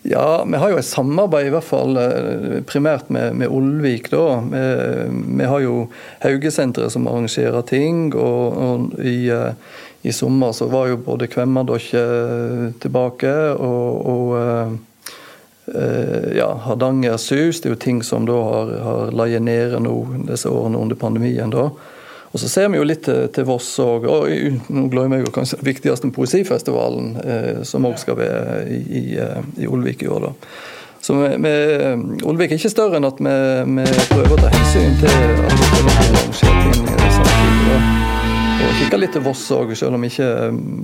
Ja, 0.04 0.44
vi 0.44 0.60
har 0.60 0.74
jo 0.74 0.80
et 0.82 0.88
samarbeid, 0.88 1.48
i 1.48 1.54
hvert 1.54 1.68
fall 1.68 2.00
eh, 2.02 2.58
primært 2.68 3.12
med, 3.14 3.38
med 3.40 3.54
Olvik. 3.54 4.10
da. 4.12 4.40
Vi, 4.50 4.64
vi, 5.38 5.46
har 5.48 5.62
jo 5.64 5.76
Haugesenteret 6.26 6.94
som 6.94 7.06
arrangerer 7.08 7.62
ting. 7.70 8.10
Og, 8.18 8.58
og 8.66 9.06
i, 9.06 9.30
i, 10.02 10.12
sommer 10.12 10.58
så 10.58 10.66
var 10.74 10.90
jo 10.90 10.98
både 11.06 11.30
Kvemmadokke 11.30 12.04
tilbake 12.84 13.36
og, 13.54 14.10
og 14.16 14.82
ja, 16.36 16.50
Hardanger 16.66 17.18
Sus. 17.18 17.62
Det 17.62 17.70
er 17.70 17.76
jo 17.76 17.80
ting 17.80 18.02
som 18.04 18.26
da 18.28 18.36
har, 18.36 18.72
har 18.84 19.14
ligget 19.16 19.46
nede 19.46 19.80
nå 19.80 19.94
disse 20.28 20.52
årene 20.52 20.82
under 20.82 21.00
pandemien. 21.00 21.54
da. 21.54 21.70
Og 22.34 22.40
Så 22.40 22.50
ser 22.50 22.70
vi 22.74 22.80
jo 22.80 22.86
litt 22.86 23.04
til, 23.06 23.28
til 23.30 23.46
Voss 23.46 23.68
òg. 23.80 24.08
Og, 24.10 24.30
nå 24.74 24.88
glemmer 24.90 25.20
jeg 25.20 25.28
jo 25.28 25.34
kanskje 25.36 25.60
den 25.60 25.68
viktigste 25.70 26.10
poesifestivalen, 26.16 27.12
eh, 27.22 27.60
som 27.70 27.86
òg 27.86 28.00
skal 28.02 28.18
være 28.18 28.64
i, 28.74 28.80
i, 28.82 29.04
eh, 29.22 29.44
i, 29.62 29.70
Olvik 29.70 30.02
i 30.02 30.10
år. 30.10 30.32
da. 30.32 30.34
Så 31.04 31.20
vi, 31.20 31.30
vi, 31.46 31.54
Olvik 32.26 32.56
er 32.56 32.58
ikke 32.58 32.74
større 32.74 32.98
enn 32.98 33.06
at 33.06 33.22
vi, 33.22 33.36
vi 33.78 33.86
prøver 34.10 34.34
å 34.34 34.42
ta 34.42 34.50
hensyn 34.56 34.98
til 35.04 35.14
at 35.14 35.60
skal 35.68 35.92
arrangere 35.94 36.64
ting. 36.64 36.73
Og 38.64 38.76
kikka 38.80 38.98
litt 38.98 39.12
til 39.12 39.24
Voss 39.26 39.44
òg, 39.52 39.74
selv 39.76 39.98
om 39.98 40.04
ikke 40.08 40.28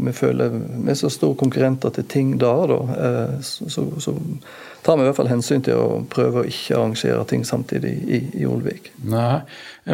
vi 0.05 0.11
føler 0.15 0.51
vi 0.51 0.91
er 0.91 0.97
så 0.99 1.11
store 1.13 1.37
konkurrenter 1.39 1.93
til 1.95 2.07
ting 2.11 2.33
der. 2.41 2.67
da, 2.67 2.79
eh, 3.05 3.37
så, 3.41 3.85
så 4.03 4.13
tar 4.83 4.97
vi 4.97 5.05
i 5.05 5.07
hvert 5.07 5.17
fall 5.19 5.31
hensyn 5.31 5.63
til 5.63 5.79
å 5.79 6.01
prøve 6.11 6.43
å 6.43 6.49
ikke 6.49 6.75
arrangere 6.75 7.23
ting 7.29 7.45
samtidig 7.47 7.93
i, 8.03 8.19
i 8.41 8.45
Olvik. 8.47 8.91
Nei, 9.07 9.39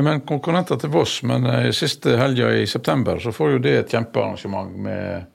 men 0.02 0.26
konkurrenter 0.26 0.82
til 0.82 0.94
Voss, 0.94 1.20
men 1.24 1.46
eh, 1.52 1.70
siste 1.78 2.18
helga 2.18 2.52
i 2.58 2.66
september 2.68 3.22
så 3.22 3.34
får 3.36 3.56
jo 3.56 3.64
det 3.68 3.78
et 3.84 3.96
kjempearrangement 3.98 4.76
med 4.90 5.32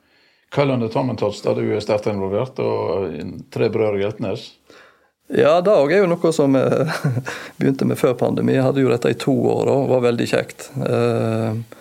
Kallende 0.51 0.91
Tammentots, 0.91 1.41
der 1.45 1.55
du 1.55 1.69
er 1.71 1.83
sterkt 1.83 2.09
involvert, 2.11 2.59
og 2.59 3.13
Tre 3.53 3.71
brødre 3.71 4.03
Hjeltnes. 4.03 4.49
Ja, 5.31 5.61
det 5.63 5.71
òg 5.71 5.93
er 5.95 6.01
jo 6.03 6.09
noe 6.11 6.31
som 6.35 6.57
vi 6.57 6.63
begynte 7.61 7.87
med 7.87 7.99
før 7.99 8.17
pandemi. 8.19 8.57
Jeg 8.57 8.65
hadde 8.67 8.83
jo 8.83 8.91
dette 8.91 9.13
i 9.13 9.19
to 9.19 9.31
år, 9.31 9.61
da. 9.69 9.75
Det 9.77 9.93
var 9.93 10.03
veldig 10.09 10.27
kjekt. 10.27 10.65
Eh, 10.87 11.79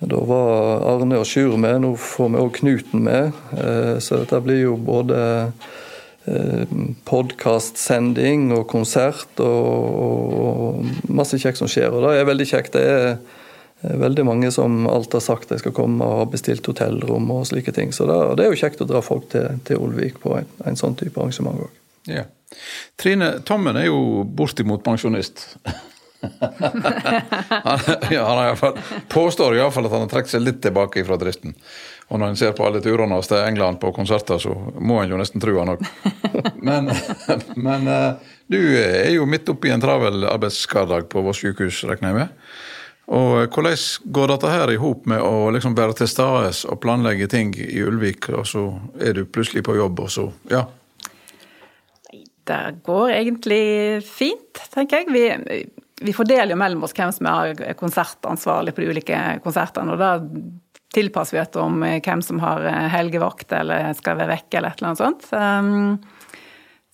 da 0.00 0.18
var 0.26 0.82
Arne 0.90 1.20
og 1.22 1.28
Sjur 1.28 1.54
med, 1.60 1.80
nå 1.84 1.94
får 2.00 2.32
vi 2.32 2.42
òg 2.42 2.52
Knuten 2.58 3.06
med. 3.06 3.32
Eh, 3.54 3.96
så 4.02 4.20
dette 4.20 4.42
blir 4.44 4.64
jo 4.64 4.74
både 4.80 5.20
Eh, 6.24 6.68
podkastsending 7.04 8.46
og 8.56 8.62
konsert 8.70 9.40
og, 9.44 10.86
masse 11.12 11.36
kjekt 11.40 11.60
som 11.60 11.68
skjer. 11.68 11.92
Og 11.92 12.06
det 12.06 12.14
er 12.16 12.28
veldig 12.30 12.46
kjekt. 12.48 12.78
Det 12.78 12.84
er 13.84 13.98
veldig 14.00 14.24
mange 14.24 14.52
som 14.54 14.86
alt 14.88 15.12
har 15.12 15.20
sagt 15.20 15.52
de 15.52 15.58
skal 15.60 15.74
komme 15.76 16.00
og 16.00 16.22
har 16.22 16.30
bestilt 16.32 16.64
hotellrom 16.70 17.28
og 17.34 17.44
slike 17.50 17.74
ting. 17.76 17.92
Så 17.92 18.08
det, 18.08 18.40
er 18.40 18.48
jo 18.48 18.60
kjekt 18.62 18.80
å 18.80 18.88
dra 18.88 19.04
folk 19.04 19.28
til, 19.34 19.76
Olvik 19.76 20.22
på 20.24 20.38
en, 20.38 20.48
en, 20.64 20.80
sånn 20.80 20.96
type 20.96 21.20
arrangement 21.20 21.66
òg. 21.66 21.76
Ja. 22.08 22.24
Trine, 23.00 23.34
Tommen 23.44 23.76
er 23.76 23.90
jo 23.90 24.24
bortimot 24.24 24.84
pensjonist. 24.86 25.50
han, 27.64 27.80
ja, 28.10 28.22
han 28.28 28.52
i 28.52 28.56
fall, 28.60 28.78
påstår 29.12 29.56
iallfall 29.58 29.88
at 29.88 29.96
han 29.96 30.06
har 30.06 30.12
trukket 30.12 30.34
seg 30.36 30.44
litt 30.44 30.62
tilbake 30.64 31.04
fra 31.06 31.18
driften. 31.20 31.56
Og 32.12 32.20
når 32.20 32.32
en 32.32 32.38
ser 32.38 32.52
på 32.56 32.66
alle 32.66 32.82
turene 32.84 33.16
hans 33.16 33.30
til 33.30 33.40
England 33.40 33.80
på 33.80 33.92
konserter, 33.96 34.38
så 34.42 34.52
må 34.76 35.00
en 35.00 35.14
jo 35.14 35.20
nesten 35.20 35.42
tro 35.42 35.56
han 35.56 35.74
òg. 35.74 35.84
Men, 36.68 36.88
men, 37.60 37.88
eh, 37.88 38.30
du 38.48 38.56
er 38.58 39.10
jo 39.12 39.26
midt 39.28 39.48
oppi 39.52 39.68
en 39.72 39.82
travel 39.82 40.24
arbeidshverdag 40.28 41.10
på 41.12 41.20
Voss 41.24 41.42
sykehus, 41.42 41.82
regner 41.88 42.10
jeg 42.10 42.16
med. 42.16 42.54
Og 43.12 43.52
hvordan 43.52 43.76
går 44.16 44.30
dette 44.32 44.52
her 44.52 44.72
i 44.72 44.78
hop 44.80 45.04
med 45.10 45.20
å 45.20 45.50
liksom 45.52 45.76
være 45.76 45.96
til 45.98 46.08
stede 46.08 46.54
og 46.72 46.80
planlegge 46.80 47.28
ting 47.28 47.52
i 47.60 47.82
Ulvik, 47.84 48.30
og 48.32 48.46
så 48.48 48.64
er 48.96 49.18
du 49.18 49.26
plutselig 49.28 49.64
på 49.66 49.76
jobb, 49.76 50.00
og 50.06 50.12
så 50.12 50.26
ja? 50.52 50.64
Det 52.44 52.62
går 52.84 53.12
egentlig 53.12 53.64
fint, 54.04 54.60
tenker 54.72 55.04
jeg. 55.04 55.12
Vi, 55.12 55.62
vi 56.02 56.12
fordeler 56.16 56.54
jo 56.54 56.58
mellom 56.58 56.84
oss 56.86 56.94
hvem 56.96 57.12
som 57.14 57.28
er 57.30 57.74
konsertansvarlig 57.78 58.74
på 58.74 58.82
de 58.82 58.92
ulike 58.94 59.18
konsertene. 59.44 59.94
og 59.94 60.00
da 60.02 60.16
tilpasser 60.94 61.36
vi 61.36 61.42
etter 61.42 61.62
om 61.64 61.82
eh, 61.82 62.00
hvem 62.02 62.22
som 62.22 62.40
har 62.42 62.64
eh, 62.70 62.88
helgevakt 62.94 63.52
eller 63.56 63.92
skal 63.98 64.18
være 64.20 64.36
vekke 64.36 64.60
eller 64.60 64.74
et 64.74 64.82
eller 64.82 64.92
annet 64.92 65.02
sånt. 65.02 65.26
Um, 65.32 65.98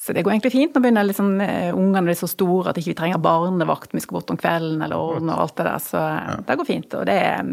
så 0.01 0.15
det 0.17 0.25
går 0.25 0.33
egentlig 0.33 0.55
fint. 0.55 0.75
Nå 0.75 0.81
begynner 0.81 1.05
liksom, 1.05 1.35
ungene 1.77 2.07
bli 2.07 2.17
så 2.17 2.29
store 2.31 2.71
at 2.71 2.79
ikke 2.81 2.89
vi 2.89 2.95
ikke 2.95 3.01
trenger 3.03 3.21
barnevakt 3.21 3.93
vi 3.93 4.01
skal 4.01 4.17
bort 4.17 4.31
om 4.33 4.39
kvelden 4.41 4.81
eller 4.87 4.97
ordne 4.97 5.35
og 5.35 5.43
alt 5.45 5.59
det 5.59 5.67
der. 5.67 5.83
Så 5.85 6.01
ja. 6.01 6.39
det 6.47 6.57
går 6.57 6.69
fint. 6.71 6.97
Og 6.97 7.05
det 7.05 7.17
er, 7.21 7.51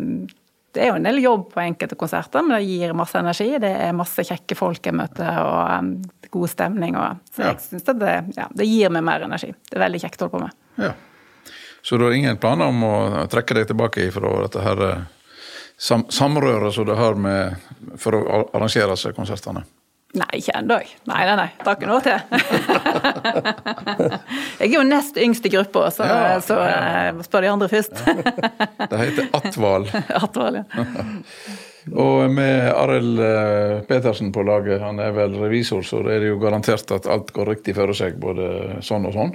det 0.71 0.85
er, 0.85 0.93
jo 0.93 1.01
en 1.01 1.09
del 1.09 1.19
jobb 1.19 1.49
på 1.51 1.59
enkelte 1.65 1.97
konserter, 1.99 2.45
men 2.47 2.55
det 2.55 2.69
gir 2.69 2.95
masse 2.95 3.19
energi. 3.19 3.49
Det 3.59 3.73
er 3.89 3.99
masse 3.99 4.23
kjekke 4.29 4.55
folk 4.55 4.87
jeg 4.87 4.95
møter, 4.95 5.41
og 5.43 5.59
um, 5.75 5.91
god 6.37 6.53
stemning. 6.53 6.95
Og, 6.95 7.19
så 7.35 7.43
ja. 7.43 7.51
jeg 7.51 7.65
syns 7.65 7.91
det, 7.99 8.15
ja, 8.39 8.47
det 8.63 8.71
gir 8.71 8.95
meg 8.95 9.03
mer 9.11 9.27
energi. 9.27 9.51
Det 9.67 9.75
er 9.75 9.83
veldig 9.83 10.03
kjekt 10.05 10.23
å 10.23 10.29
holde 10.29 10.37
på 10.37 10.45
med. 10.45 10.57
Ja. 10.87 10.95
Så 11.87 11.95
du 11.97 12.03
har 12.03 12.11
ingen 12.11 12.35
planer 12.35 12.67
om 12.67 12.81
å 12.83 12.95
trekke 13.31 13.55
deg 13.55 13.69
tilbake 13.69 14.09
fra 14.11 14.33
dette 14.43 14.59
her 14.59 14.81
sam 15.79 16.03
samrøret 16.11 16.75
som 16.75 16.83
du 16.83 16.91
har 16.99 17.15
med, 17.15 17.55
for 17.95 18.17
å 18.17 18.39
arrangere 18.51 18.97
seg 18.99 19.15
konsertene? 19.15 19.63
Nei, 20.17 20.39
ikke 20.41 20.57
ennå. 20.57 20.81
Nei, 21.07 21.21
nei, 21.29 21.35
nei. 21.39 21.47
Det 21.61 21.67
har 21.67 21.77
ikke 21.77 21.87
noe 21.87 22.03
til. 22.03 22.19
jeg 24.59 24.67
er 24.67 24.73
jo 24.73 24.83
nest 24.87 25.19
yngst 25.23 25.47
i 25.47 25.53
gruppa, 25.53 25.85
så, 25.93 26.09
ja, 26.09 26.35
så 26.43 26.57
ja. 26.59 26.75
Uh, 27.13 27.23
spør 27.23 27.47
de 27.47 27.53
andre 27.53 27.71
først. 27.71 28.03
det 28.03 29.01
heter 29.05 29.31
Atval. 29.39 29.87
Atval, 30.23 30.59
ja. 30.59 30.65
Og 32.07 32.27
med 32.35 32.65
Arild 32.73 33.21
eh, 33.23 33.77
Petersen 33.87 34.33
på 34.35 34.43
laget, 34.43 34.81
han 34.83 34.99
er 34.99 35.13
vel 35.15 35.37
revisor, 35.39 35.85
så 35.87 36.01
det 36.03 36.17
er 36.17 36.25
det 36.25 36.33
jo 36.33 36.41
garantert 36.41 36.91
at 36.91 37.07
alt 37.07 37.31
går 37.31 37.53
riktig 37.53 37.77
for 37.77 37.95
seg, 37.95 38.17
både 38.19 38.81
sånn 38.83 39.07
og 39.07 39.15
sånn? 39.15 39.31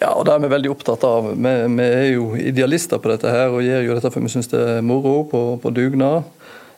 Ja, 0.00 0.12
og 0.12 0.26
det 0.28 0.34
er 0.34 0.42
vi 0.44 0.52
veldig 0.52 0.70
opptatt 0.74 1.04
av. 1.08 1.30
Vi, 1.32 1.52
vi, 1.78 1.84
er 1.84 2.08
jo 2.10 2.30
idealister 2.36 3.00
på 3.00 3.08
dette 3.08 3.32
her 3.32 3.52
og 3.54 3.64
gjør 3.64 3.86
jo 3.86 3.94
dette 3.96 4.10
for 4.12 4.24
vi 4.24 4.32
syns 4.32 4.50
det 4.52 4.60
er 4.60 4.82
moro 4.84 5.22
på, 5.30 5.42
på 5.62 5.72
dugnad. 5.72 6.26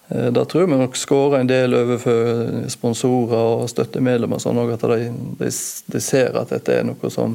Eh, 0.08 0.28
da 0.34 0.44
tror 0.46 0.68
vi 0.70 0.78
nok 0.78 0.96
skårer 0.96 1.40
en 1.40 1.50
del 1.50 1.74
overfor 1.74 2.68
sponsorer 2.70 3.56
og 3.58 3.66
støttemedlemmer, 3.72 4.38
sånn 4.42 4.60
at 4.62 4.86
de, 4.86 5.08
de, 5.40 5.50
de, 5.50 6.02
ser 6.04 6.38
at 6.38 6.54
dette 6.54 6.78
er 6.78 6.86
noe 6.86 7.10
som, 7.10 7.34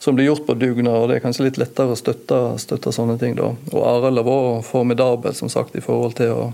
som 0.00 0.16
blir 0.16 0.30
gjort 0.30 0.46
på 0.48 0.56
dugnad. 0.56 0.96
og 0.96 1.10
Det 1.10 1.18
er 1.18 1.26
kanskje 1.26 1.50
litt 1.50 1.60
lettere 1.60 1.92
å 1.92 2.00
støtte, 2.00 2.40
støtte 2.62 2.94
sånne 2.96 3.18
ting. 3.20 3.36
da. 3.36 3.52
Og 3.74 3.84
Arild 3.84 4.22
har 4.22 4.30
vært 4.30 4.70
formidabel 4.72 5.36
som 5.36 5.52
sagt, 5.52 5.76
i 5.76 5.84
forhold 5.84 6.16
til 6.22 6.32
å 6.32 6.50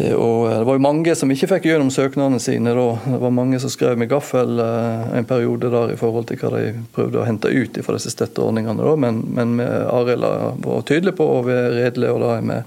det, 0.00 0.58
det 0.58 0.64
var 0.68 0.78
jo 0.78 0.82
mange 0.84 1.14
som 1.18 1.30
ikke 1.32 1.48
fikk 1.54 1.68
gjennom 1.68 1.90
søknadene 1.92 2.40
sine. 2.42 2.72
Da. 2.76 2.86
Det 3.04 3.18
var 3.22 3.34
mange 3.36 3.60
som 3.62 3.72
skrev 3.72 3.98
med 4.00 4.10
gaffel 4.10 4.62
eh, 4.64 5.10
en 5.20 5.28
periode 5.28 5.72
der 5.72 5.92
i 5.94 5.98
forhold 6.00 6.30
til 6.30 6.40
hva 6.40 6.54
de 6.56 6.72
prøvde 6.94 7.20
å 7.20 7.26
hente 7.28 7.52
ut 7.52 7.80
fra 7.84 7.98
disse 7.98 8.14
støtteordningene. 8.14 8.80
Da. 8.80 8.94
Men, 9.04 9.20
men 9.36 9.60
Arild 9.60 10.24
var 10.64 10.88
tydelig 10.88 11.16
på 11.20 11.28
og 11.36 11.44
vi 11.50 11.58
er 11.58 11.76
redelige, 11.76 12.14
og 12.16 12.24
det 12.24 12.32
er 12.38 12.48
vi, 12.48 12.58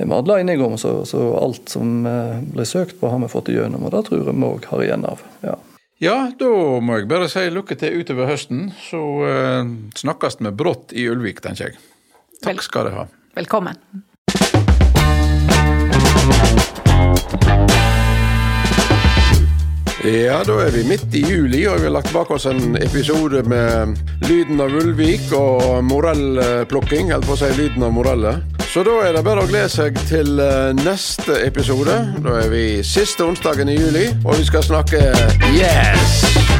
er 0.00 0.10
vi 0.10 0.18
alle 0.18 0.40
enige 0.40 0.66
om. 0.66 0.78
Så, 0.80 0.96
så 1.10 1.28
alt 1.40 1.76
som 1.76 2.08
eh, 2.08 2.40
ble 2.56 2.66
søkt 2.68 2.98
på, 3.00 3.12
har 3.12 3.22
vi 3.22 3.30
fått 3.32 3.52
igjennom. 3.52 3.84
Og 3.84 3.94
det 3.94 4.06
tror 4.08 4.22
jeg 4.22 4.32
vi 4.32 4.50
òg 4.50 4.72
har 4.72 4.88
igjen 4.88 5.08
av. 5.12 5.24
ja. 5.46 5.60
Ja, 6.02 6.16
da 6.36 6.48
må 6.82 6.98
jeg 6.98 7.06
bare 7.08 7.28
si 7.30 7.44
lykke 7.54 7.76
til 7.80 8.02
utover 8.02 8.26
høsten. 8.28 8.66
Så 8.82 9.00
uh, 9.24 9.62
snakkes 9.96 10.40
vi 10.42 10.52
brått 10.52 10.92
i 10.92 11.06
Ulvik, 11.08 11.40
tenker 11.44 11.70
jeg. 11.70 11.78
Takk 12.44 12.64
skal 12.66 12.90
dere 12.90 13.04
ha. 13.04 13.06
Velkommen. 13.38 13.78
Ja, 20.04 20.42
da 20.44 20.58
er 20.60 20.70
vi 20.74 20.82
midt 20.84 21.14
i 21.16 21.22
juli, 21.24 21.62
og 21.64 21.78
vi 21.80 21.86
har 21.88 21.94
lagt 21.94 22.12
bak 22.12 22.28
oss 22.34 22.44
en 22.50 22.76
episode 22.76 23.40
med 23.48 23.96
lyden 24.28 24.60
av 24.60 24.74
Ulvik 24.76 25.32
og 25.32 25.80
morellplukking. 25.88 27.08
Eller 27.08 27.24
på 27.24 27.32
å 27.32 27.40
si 27.40 27.48
lyden 27.56 27.86
av 27.86 27.94
moreller. 27.96 28.42
Så 28.68 28.84
da 28.84 28.98
er 29.06 29.16
det 29.16 29.24
bare 29.24 29.46
å 29.46 29.48
glede 29.48 29.70
seg 29.72 29.96
til 30.10 30.40
eh, 30.44 30.74
neste 30.82 31.38
episode. 31.46 31.96
Da 32.20 32.40
er 32.42 32.52
vi 32.52 32.64
siste 32.84 33.24
onsdagen 33.24 33.70
i 33.72 33.78
juli, 33.78 34.10
og 34.26 34.36
vi 34.36 34.48
skal 34.50 34.66
snakke 34.66 35.06
Yes! 35.54 36.53